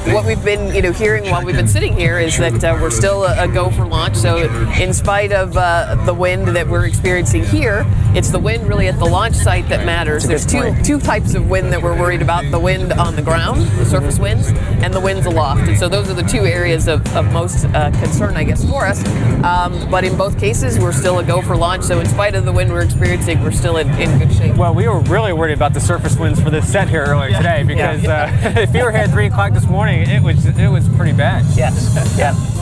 what 0.08 0.26
we've 0.26 0.44
been 0.44 0.74
you 0.74 0.82
know 0.82 0.92
hearing 0.92 1.30
while 1.30 1.44
we've 1.44 1.56
been 1.56 1.68
sitting 1.68 1.96
here 1.96 2.20
is 2.20 2.38
that 2.38 2.64
uh, 2.64 2.78
we're 2.82 2.90
still 2.90 3.26
a, 3.26 3.44
a 3.44 3.48
go 3.48 3.70
for 3.70 3.86
launch. 3.86 4.16
So 4.16 4.38
in 4.80 4.94
spite 4.94 5.32
of 5.32 5.56
uh, 5.58 5.96
the 6.06 6.14
wind 6.14 6.48
that 6.50 6.68
we're 6.68 6.86
experiencing 6.86 7.44
here 7.46 7.86
it's 8.16 8.30
the 8.32 8.40
wind 8.40 8.68
really 8.68 8.88
at 8.88 8.98
the 8.98 9.06
launch 9.06 9.36
site 9.36 9.70
that 9.70 9.86
matters. 9.86 10.24
There's 10.26 10.46
two 10.46 10.76
two 10.84 11.00
types 11.00 11.36
of 11.36 11.50
wind 11.50 11.72
that 11.72 11.82
we're 11.82 11.98
worried 11.98 12.22
about. 12.22 12.50
The 12.50 12.60
wind 12.60 12.92
on 12.94 13.16
the 13.16 13.22
ground 13.22 13.62
the 13.78 13.86
surface 13.86 14.20
winds 14.20 14.48
and 14.84 14.94
the 14.94 15.00
winds 15.00 15.26
aloft. 15.26 15.68
And 15.68 15.78
so 15.78 15.88
those 15.88 16.10
are 16.10 16.14
the 16.14 16.24
two 16.24 16.46
areas 16.46 16.88
of, 16.88 17.06
of 17.16 17.32
most 17.32 17.66
uh, 17.66 17.92
concern 17.92 18.36
i 18.36 18.44
guess 18.44 18.68
for 18.68 18.86
us. 18.86 19.06
Um, 19.44 19.90
but 19.90 20.04
in 20.04 20.18
both 20.18 20.40
cases 20.40 20.80
we're 20.80 20.92
still 20.92 21.20
a 21.20 21.24
go 21.24 21.42
for 21.42 21.56
launch. 21.56 21.84
So 21.84 22.00
in 22.00 22.08
spite 22.08 22.36
of 22.36 22.46
the 22.46 22.52
wind 22.52 22.72
we're 22.72 22.82
experiencing 22.82 23.42
we're 23.44 23.52
still 23.52 23.78
in, 23.78 23.90
in 24.02 24.18
good 24.20 24.34
shape. 24.34 24.56
Well, 24.56 24.74
we 24.74 24.88
were 24.88 25.00
really 25.02 25.34
worried 25.34 25.54
about 25.54 25.74
the 25.74 25.80
surface 25.80 26.18
winds 26.18 26.42
for 26.42 26.50
this 26.50 26.70
set 26.72 26.90
here 26.90 27.04
earlier 27.04 27.36
today 27.36 27.64
because 27.64 28.06
Uh, 28.06 28.30
if 28.58 28.74
you 28.74 28.84
were 28.84 28.92
here 28.92 29.02
at 29.02 29.12
three 29.12 29.28
o'clock 29.28 29.54
this 29.54 29.66
morning, 29.68 30.10
it 30.10 30.22
was 30.22 30.46
it 30.46 30.68
was 30.68 30.88
pretty 30.90 31.14
bad. 31.14 31.46
Yes. 31.56 32.16
Yeah. 32.18 32.36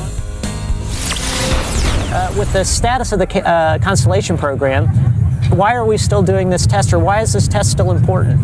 Uh, 2.10 2.34
with 2.40 2.52
the 2.54 2.64
status 2.64 3.12
of 3.12 3.20
the 3.20 3.48
uh, 3.48 3.78
Constellation 3.80 4.38
program, 4.38 4.88
why 5.50 5.74
are 5.76 5.86
we 5.86 5.98
still 5.98 6.22
doing 6.22 6.50
this 6.50 6.66
test, 6.68 6.94
or 6.94 7.00
why 7.00 7.22
is 7.22 7.34
this 7.34 7.48
test 7.48 7.72
still 7.72 7.92
important? 7.92 8.40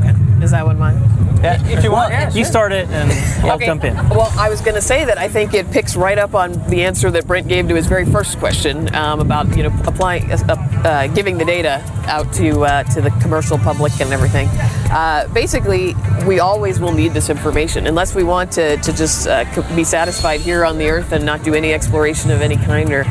Okay. 0.00 0.44
is 0.44 0.50
that 0.50 0.64
one 0.66 0.78
mine 0.78 0.96
Yeah. 1.42 1.60
If 1.68 1.84
you 1.84 1.90
want, 1.92 2.34
you 2.34 2.44
start 2.44 2.72
it 2.72 2.88
and 2.90 3.10
I'll 3.44 3.52
Okay. 3.56 3.66
jump 3.66 3.84
in. 3.84 3.94
Well, 4.08 4.32
I 4.38 4.48
was 4.48 4.60
going 4.60 4.74
to 4.74 4.80
say 4.80 5.04
that 5.04 5.18
I 5.18 5.28
think 5.28 5.52
it 5.54 5.70
picks 5.70 5.94
right 5.96 6.18
up 6.18 6.34
on 6.34 6.52
the 6.68 6.82
answer 6.84 7.10
that 7.10 7.26
Brent 7.26 7.46
gave 7.48 7.68
to 7.68 7.74
his 7.74 7.86
very 7.86 8.04
first 8.06 8.38
question 8.38 8.94
um, 8.94 9.20
about 9.20 9.54
you 9.56 9.62
know 9.64 9.72
applying, 9.86 10.30
uh, 10.32 10.36
uh, 10.84 11.06
giving 11.08 11.36
the 11.38 11.44
data 11.44 11.82
out 12.06 12.32
to 12.34 12.64
uh, 12.64 12.82
to 12.94 13.00
the 13.00 13.10
commercial 13.22 13.58
public 13.58 13.92
and 14.00 14.12
everything. 14.12 14.48
Uh, 14.90 15.26
basically, 15.34 15.94
we 16.26 16.38
always 16.40 16.80
will 16.80 16.92
need 16.92 17.12
this 17.12 17.28
information 17.28 17.86
unless 17.86 18.14
we 18.14 18.22
want 18.24 18.50
to 18.52 18.76
to 18.78 18.92
just 18.92 19.26
uh, 19.28 19.44
be 19.74 19.84
satisfied 19.84 20.40
here 20.40 20.64
on 20.64 20.78
the 20.78 20.88
Earth 20.88 21.12
and 21.12 21.24
not 21.24 21.42
do 21.44 21.54
any 21.54 21.72
exploration 21.74 22.30
of 22.30 22.40
any 22.40 22.56
kind 22.56 22.92
or. 22.92 23.04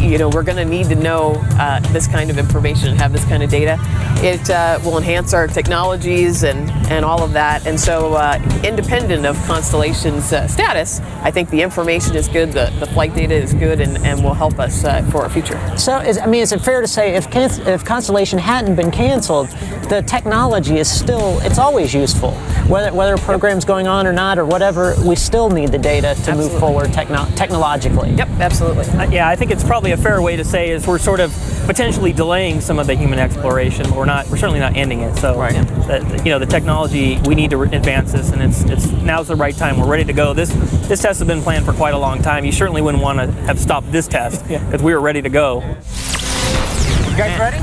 You 0.00 0.18
know, 0.18 0.28
we're 0.28 0.42
going 0.42 0.56
to 0.56 0.64
need 0.64 0.88
to 0.88 0.94
know 0.94 1.34
uh, 1.58 1.80
this 1.92 2.06
kind 2.06 2.30
of 2.30 2.38
information 2.38 2.88
and 2.88 2.98
have 2.98 3.12
this 3.12 3.24
kind 3.26 3.42
of 3.42 3.50
data. 3.50 3.78
It 4.22 4.48
uh, 4.50 4.80
will 4.84 4.98
enhance 4.98 5.32
our 5.34 5.46
technologies 5.46 6.42
and, 6.42 6.70
and 6.90 7.04
all 7.04 7.22
of 7.22 7.32
that. 7.32 7.66
And 7.66 7.78
so, 7.78 8.14
uh, 8.14 8.40
independent 8.64 9.26
of 9.26 9.36
Constellation's 9.46 10.32
uh, 10.32 10.48
status, 10.48 11.00
I 11.22 11.30
think 11.30 11.50
the 11.50 11.62
information 11.62 12.16
is 12.16 12.28
good, 12.28 12.52
the, 12.52 12.72
the 12.80 12.86
flight 12.86 13.14
data 13.14 13.34
is 13.34 13.54
good, 13.54 13.80
and, 13.80 13.98
and 13.98 14.22
will 14.24 14.34
help 14.34 14.58
us 14.58 14.84
uh, 14.84 15.02
for 15.10 15.22
our 15.22 15.30
future. 15.30 15.58
So, 15.76 15.98
is, 15.98 16.18
I 16.18 16.26
mean, 16.26 16.42
is 16.42 16.52
it 16.52 16.60
fair 16.60 16.80
to 16.80 16.88
say 16.88 17.14
if 17.14 17.30
can- 17.30 17.50
if 17.66 17.84
Constellation 17.84 18.38
hadn't 18.38 18.76
been 18.76 18.90
canceled, 18.90 19.48
the 19.88 20.02
technology 20.06 20.78
is 20.78 20.90
still 20.90 21.40
it's 21.40 21.58
always 21.58 21.92
useful, 21.94 22.32
whether 22.68 22.92
whether 22.92 23.14
a 23.14 23.18
program's 23.18 23.64
going 23.64 23.86
on 23.86 24.06
or 24.06 24.12
not 24.12 24.38
or 24.38 24.44
whatever, 24.44 24.94
we 25.04 25.16
still 25.16 25.50
need 25.50 25.70
the 25.72 25.78
data 25.78 26.14
to 26.24 26.34
move 26.34 26.52
forward 26.60 26.92
techno- 26.92 27.26
technologically. 27.34 28.10
Yep, 28.12 28.28
absolutely. 28.40 28.84
Uh, 28.98 29.10
yeah, 29.10 29.28
I 29.28 29.36
think 29.36 29.50
it's 29.50 29.64
probably 29.64 29.89
certainly 29.90 30.08
a 30.08 30.10
fair 30.10 30.22
way 30.22 30.36
to 30.36 30.44
say 30.44 30.70
is 30.70 30.86
we're 30.86 30.98
sort 30.98 31.20
of 31.20 31.32
potentially 31.66 32.12
delaying 32.12 32.60
some 32.60 32.78
of 32.78 32.86
the 32.86 32.94
human 32.94 33.18
exploration, 33.18 33.84
but 33.84 33.96
we're 33.96 34.04
not. 34.04 34.28
We're 34.28 34.36
certainly 34.36 34.60
not 34.60 34.76
ending 34.76 35.00
it. 35.00 35.16
So, 35.16 35.38
right. 35.38 35.52
the, 35.52 36.22
you 36.24 36.30
know, 36.30 36.38
the 36.38 36.46
technology 36.46 37.18
we 37.26 37.34
need 37.34 37.50
to 37.50 37.56
re- 37.56 37.76
advance 37.76 38.12
this, 38.12 38.30
and 38.30 38.42
it's 38.42 38.62
it's 38.64 38.90
now's 39.02 39.28
the 39.28 39.36
right 39.36 39.54
time. 39.54 39.78
We're 39.78 39.88
ready 39.88 40.04
to 40.04 40.12
go. 40.12 40.34
This 40.34 40.50
this 40.88 41.02
test 41.02 41.18
has 41.18 41.26
been 41.26 41.42
planned 41.42 41.64
for 41.64 41.72
quite 41.72 41.94
a 41.94 41.98
long 41.98 42.22
time. 42.22 42.44
You 42.44 42.52
certainly 42.52 42.82
wouldn't 42.82 43.02
want 43.02 43.18
to 43.18 43.30
have 43.46 43.58
stopped 43.58 43.90
this 43.90 44.06
test 44.06 44.46
because 44.46 44.82
we 44.82 44.92
were 44.92 45.00
ready 45.00 45.22
to 45.22 45.28
go. 45.28 45.60
You 45.60 47.16
guys 47.16 47.38
ready? 47.38 47.56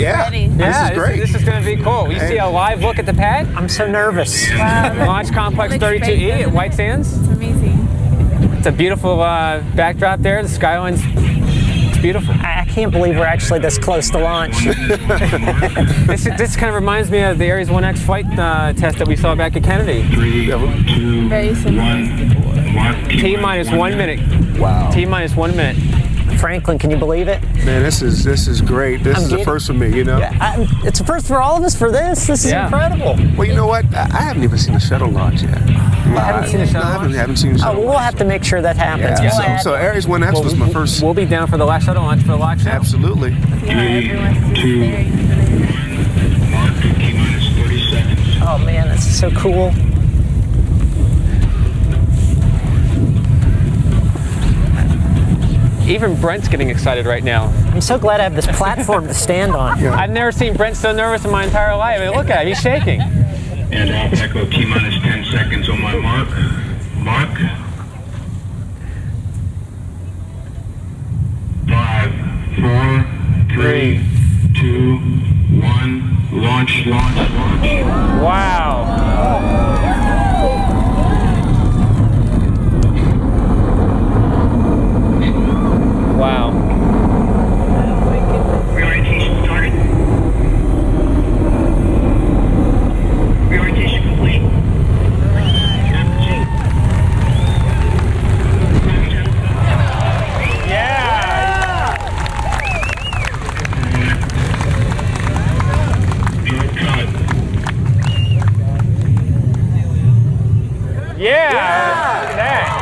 Yeah. 0.00 0.22
Ready. 0.22 0.48
This 0.48 0.76
is 0.76 0.90
great. 0.90 1.20
This, 1.20 1.34
is 1.34 1.44
going 1.44 1.62
to 1.62 1.76
be 1.76 1.82
cool. 1.82 2.10
You 2.10 2.18
see 2.20 2.38
a 2.38 2.46
live 2.46 2.82
look 2.82 2.98
at 2.98 3.06
the 3.06 3.14
pad? 3.14 3.46
I'm 3.54 3.68
so 3.68 3.90
nervous. 3.90 4.50
Launch 4.50 5.32
Complex 5.32 5.74
32E 5.74 6.42
at 6.42 6.52
White 6.52 6.74
Sands. 6.74 7.12
It's 7.12 7.28
amazing. 7.28 7.78
It's 8.58 8.66
a 8.66 8.72
beautiful 8.72 9.20
uh, 9.20 9.60
backdrop 9.74 10.20
there. 10.20 10.42
The 10.42 10.48
skyline's 10.48 11.00
it's 11.04 11.41
beautiful. 12.02 12.34
I 12.34 12.66
can't 12.68 12.90
believe 12.90 13.16
we're 13.16 13.24
actually 13.24 13.60
this 13.60 13.78
close 13.78 14.10
to 14.10 14.18
launch. 14.18 14.64
this, 16.06 16.24
this 16.24 16.56
kind 16.56 16.68
of 16.68 16.74
reminds 16.74 17.10
me 17.10 17.20
of 17.20 17.38
the 17.38 17.48
Ares 17.50 17.68
1X 17.68 17.98
flight 18.00 18.26
uh, 18.38 18.72
test 18.72 18.98
that 18.98 19.06
we 19.06 19.14
saw 19.14 19.34
back 19.36 19.54
at 19.56 19.62
Kennedy. 19.62 20.02
Very 21.28 21.54
similar. 21.54 23.08
T 23.08 23.36
minus 23.36 23.70
one 23.70 23.96
minute. 23.96 24.58
Wow. 24.58 24.90
T 24.90 25.06
minus 25.06 25.36
one 25.36 25.56
minute. 25.56 26.01
Franklin, 26.42 26.76
can 26.76 26.90
you 26.90 26.96
believe 26.96 27.28
it? 27.28 27.40
Man, 27.64 27.84
this 27.84 28.02
is 28.02 28.24
this 28.24 28.48
is 28.48 28.60
great. 28.60 29.04
This 29.04 29.16
I'm 29.16 29.22
is 29.22 29.28
the 29.30 29.44
first 29.44 29.68
for 29.68 29.74
me, 29.74 29.96
you 29.96 30.02
know. 30.02 30.18
Yeah, 30.18 30.36
I, 30.40 30.66
it's 30.84 30.98
a 30.98 31.04
first 31.04 31.28
for 31.28 31.40
all 31.40 31.56
of 31.56 31.62
us 31.62 31.76
for 31.78 31.92
this. 31.92 32.26
This 32.26 32.44
is 32.44 32.50
Yeah. 32.50 32.64
incredible. 32.64 33.14
Well, 33.38 33.46
you 33.46 33.54
know 33.54 33.68
what? 33.68 33.84
I, 33.94 34.08
I 34.12 34.22
haven't 34.22 34.42
even 34.42 34.58
seen 34.58 34.74
a 34.74 34.80
shuttle 34.80 35.08
launch 35.08 35.42
yet. 35.44 35.56
I 35.56 35.60
haven't 36.18 36.48
seen 36.50 36.60
a 36.60 36.66
shuttle 36.66 36.82
I 36.82 36.92
haven't, 36.94 37.06
launch? 37.10 37.14
haven't 37.16 37.36
seen 37.36 37.52
a 37.52 37.54
Oh, 37.54 37.58
shuttle 37.58 37.80
well, 37.82 37.90
we'll 37.90 37.98
have 38.00 38.16
to 38.16 38.24
make 38.24 38.42
sure 38.42 38.60
that 38.60 38.76
happens. 38.76 39.20
Yeah, 39.20 39.30
We'll 39.30 39.30
so, 39.30 39.42
add- 39.44 39.60
so 39.62 39.74
Ares 39.76 40.06
1X 40.06 40.42
was 40.42 40.56
my 40.56 40.68
first. 40.70 41.00
We'll 41.00 41.14
be 41.14 41.26
down 41.26 41.46
for 41.46 41.58
the 41.58 41.64
last 41.64 41.84
shuttle 41.84 42.02
launch 42.02 42.22
for 42.22 42.28
the 42.32 42.36
launch 42.36 42.62
show. 42.64 42.70
Absolutely. 42.70 43.36
Oh 48.44 48.58
man, 48.64 48.88
this 48.88 49.06
is 49.06 49.18
so 49.18 49.30
cool. 49.30 49.72
Even 55.92 56.18
Brent's 56.18 56.48
getting 56.48 56.70
excited 56.70 57.04
right 57.04 57.22
now. 57.22 57.48
I'm 57.74 57.82
so 57.82 57.98
glad 57.98 58.20
I 58.20 58.22
have 58.22 58.34
this 58.34 58.46
platform 58.46 59.08
to 59.08 59.12
stand 59.14 59.52
on. 59.52 59.84
I've 59.84 60.08
never 60.08 60.32
seen 60.32 60.56
Brent 60.56 60.74
so 60.74 60.90
nervous 60.90 61.26
in 61.26 61.30
my 61.30 61.44
entire 61.44 61.76
life. 61.76 62.00
I 62.00 62.06
mean, 62.06 62.16
look 62.16 62.30
at 62.30 62.40
him, 62.40 62.48
he's 62.48 62.60
shaking. 62.62 63.02
And 63.02 63.90
I'll 63.90 64.18
echo 64.18 64.46
T 64.48 64.64
minus 64.64 64.98
10 65.02 65.26
seconds 65.26 65.68
on 65.68 65.82
my 65.82 65.94
mark. 65.96 66.30
Mark. 66.96 67.38
Five, 71.68 72.14
four, 72.56 73.04
three, 73.54 74.00
two, 74.58 74.96
one. 75.60 76.16
Launch, 76.32 76.86
launch, 76.86 77.16
launch. 77.16 77.84
Wow. 78.22 79.42
Wow. 86.22 86.52
Reorientation 88.76 89.42
started. 89.42 89.72
Reorientation 93.50 94.02
complete. 94.04 94.42
Yeah. 111.18 112.20
Look 112.22 112.30
at 112.30 112.36
that. 112.36 112.72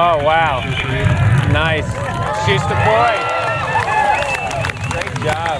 Oh, 0.00 0.22
wow. 0.22 0.60
Nice. 1.50 1.86
She's 2.46 2.62
deployed. 2.62 3.24
Great 4.92 5.14
job. 5.24 5.58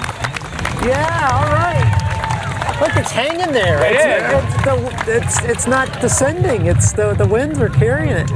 Yeah, 0.85 1.27
all 1.33 1.49
right. 1.51 2.79
Look, 2.79 2.95
it's 2.95 3.11
hanging 3.11 3.51
there. 3.51 3.83
It 3.83 3.95
it's, 3.95 4.65
is. 4.65 4.98
It's, 5.11 5.37
it's, 5.39 5.45
it's 5.45 5.67
not 5.67 6.01
descending. 6.01 6.67
It's 6.67 6.91
the, 6.91 7.13
the 7.13 7.25
winds 7.27 7.59
are 7.59 7.69
carrying 7.69 8.09
it. 8.15 8.29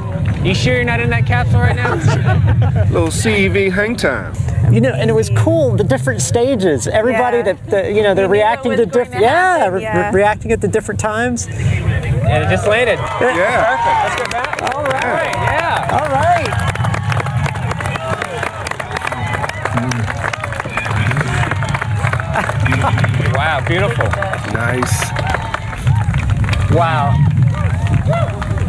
You 0.43 0.55
sure 0.55 0.73
you're 0.75 0.83
not 0.83 0.99
in 0.99 1.09
that 1.11 1.25
capsule 1.25 1.59
right 1.59 1.75
now? 1.75 1.93
Little 2.91 3.09
CEV 3.09 3.71
hang 3.71 3.95
time. 3.95 4.33
You 4.73 4.81
know, 4.81 4.91
and 4.91 5.09
it 5.09 5.13
was 5.13 5.29
cool 5.37 5.75
the 5.75 5.83
different 5.83 6.21
stages. 6.21 6.87
Everybody 6.87 7.37
Yeah. 7.37 7.43
that, 7.43 7.65
that 7.67 7.93
you 7.93 8.01
know 8.01 8.13
they're 8.15 8.27
We 8.27 8.37
reacting 8.39 8.75
to 8.75 8.85
different. 8.85 9.21
Yeah, 9.21 9.57
happen, 9.59 9.73
re- 9.75 9.81
yeah. 9.83 10.07
re- 10.09 10.15
reacting 10.15 10.51
at 10.51 10.61
the 10.61 10.67
different 10.67 10.99
times. 10.99 11.45
And 11.47 12.43
it 12.43 12.49
just 12.49 12.65
landed. 12.67 12.97
Yeah. 12.97 13.75
Perfect. 13.77 14.03
Let's 14.03 14.23
go 14.23 14.31
back. 14.31 14.75
All 14.75 14.83
right. 14.83 15.33
Yeah. 15.35 15.99
All 16.01 16.09
right. 16.09 16.73
Wow. 23.35 23.63
Beautiful. 23.67 24.05
Nice. 24.53 25.12
Wow. 26.73 27.13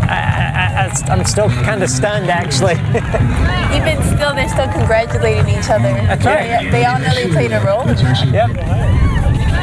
I, 0.06 0.12
I, 0.54 0.86
I, 0.86 1.12
I'm 1.12 1.24
still 1.24 1.48
kind 1.48 1.82
of 1.82 1.88
stunned, 1.90 2.30
actually. 2.30 2.74
Even 3.74 4.02
still, 4.14 4.34
they're 4.34 4.48
still 4.48 4.68
congratulating 4.68 5.48
each 5.48 5.70
other. 5.70 5.92
That's 6.06 6.24
right. 6.24 6.64
They, 6.64 6.70
they 6.70 6.84
all 6.84 6.98
know 6.98 7.14
they 7.14 7.28
played 7.30 7.52
a 7.52 7.60
role 7.64 7.88
in 7.88 7.96
that. 7.96 8.28
Yep. 8.32 8.84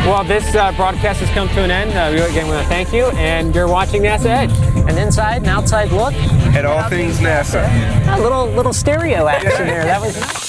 Well, 0.08 0.24
this 0.24 0.56
uh, 0.56 0.72
broadcast 0.72 1.20
has 1.20 1.30
come 1.30 1.48
to 1.50 1.62
an 1.62 1.70
end. 1.70 1.92
Uh, 1.92 2.10
we 2.12 2.22
again 2.22 2.48
want 2.48 2.64
to 2.64 2.68
thank 2.68 2.92
you, 2.92 3.06
and 3.18 3.54
you're 3.54 3.68
watching 3.68 4.02
NASA 4.02 4.26
Edge. 4.26 4.52
An 4.90 4.98
inside 4.98 5.44
and 5.44 5.48
outside 5.48 5.92
look. 5.92 6.14
At 6.56 6.66
all 6.66 6.90
things 6.90 7.20
NASA. 7.20 7.64
A 8.18 8.20
little 8.20 8.48
little 8.48 8.74
stereo 8.74 9.28
action 9.28 9.52
there. 9.68 9.84
That 9.84 10.02
was. 10.02 10.41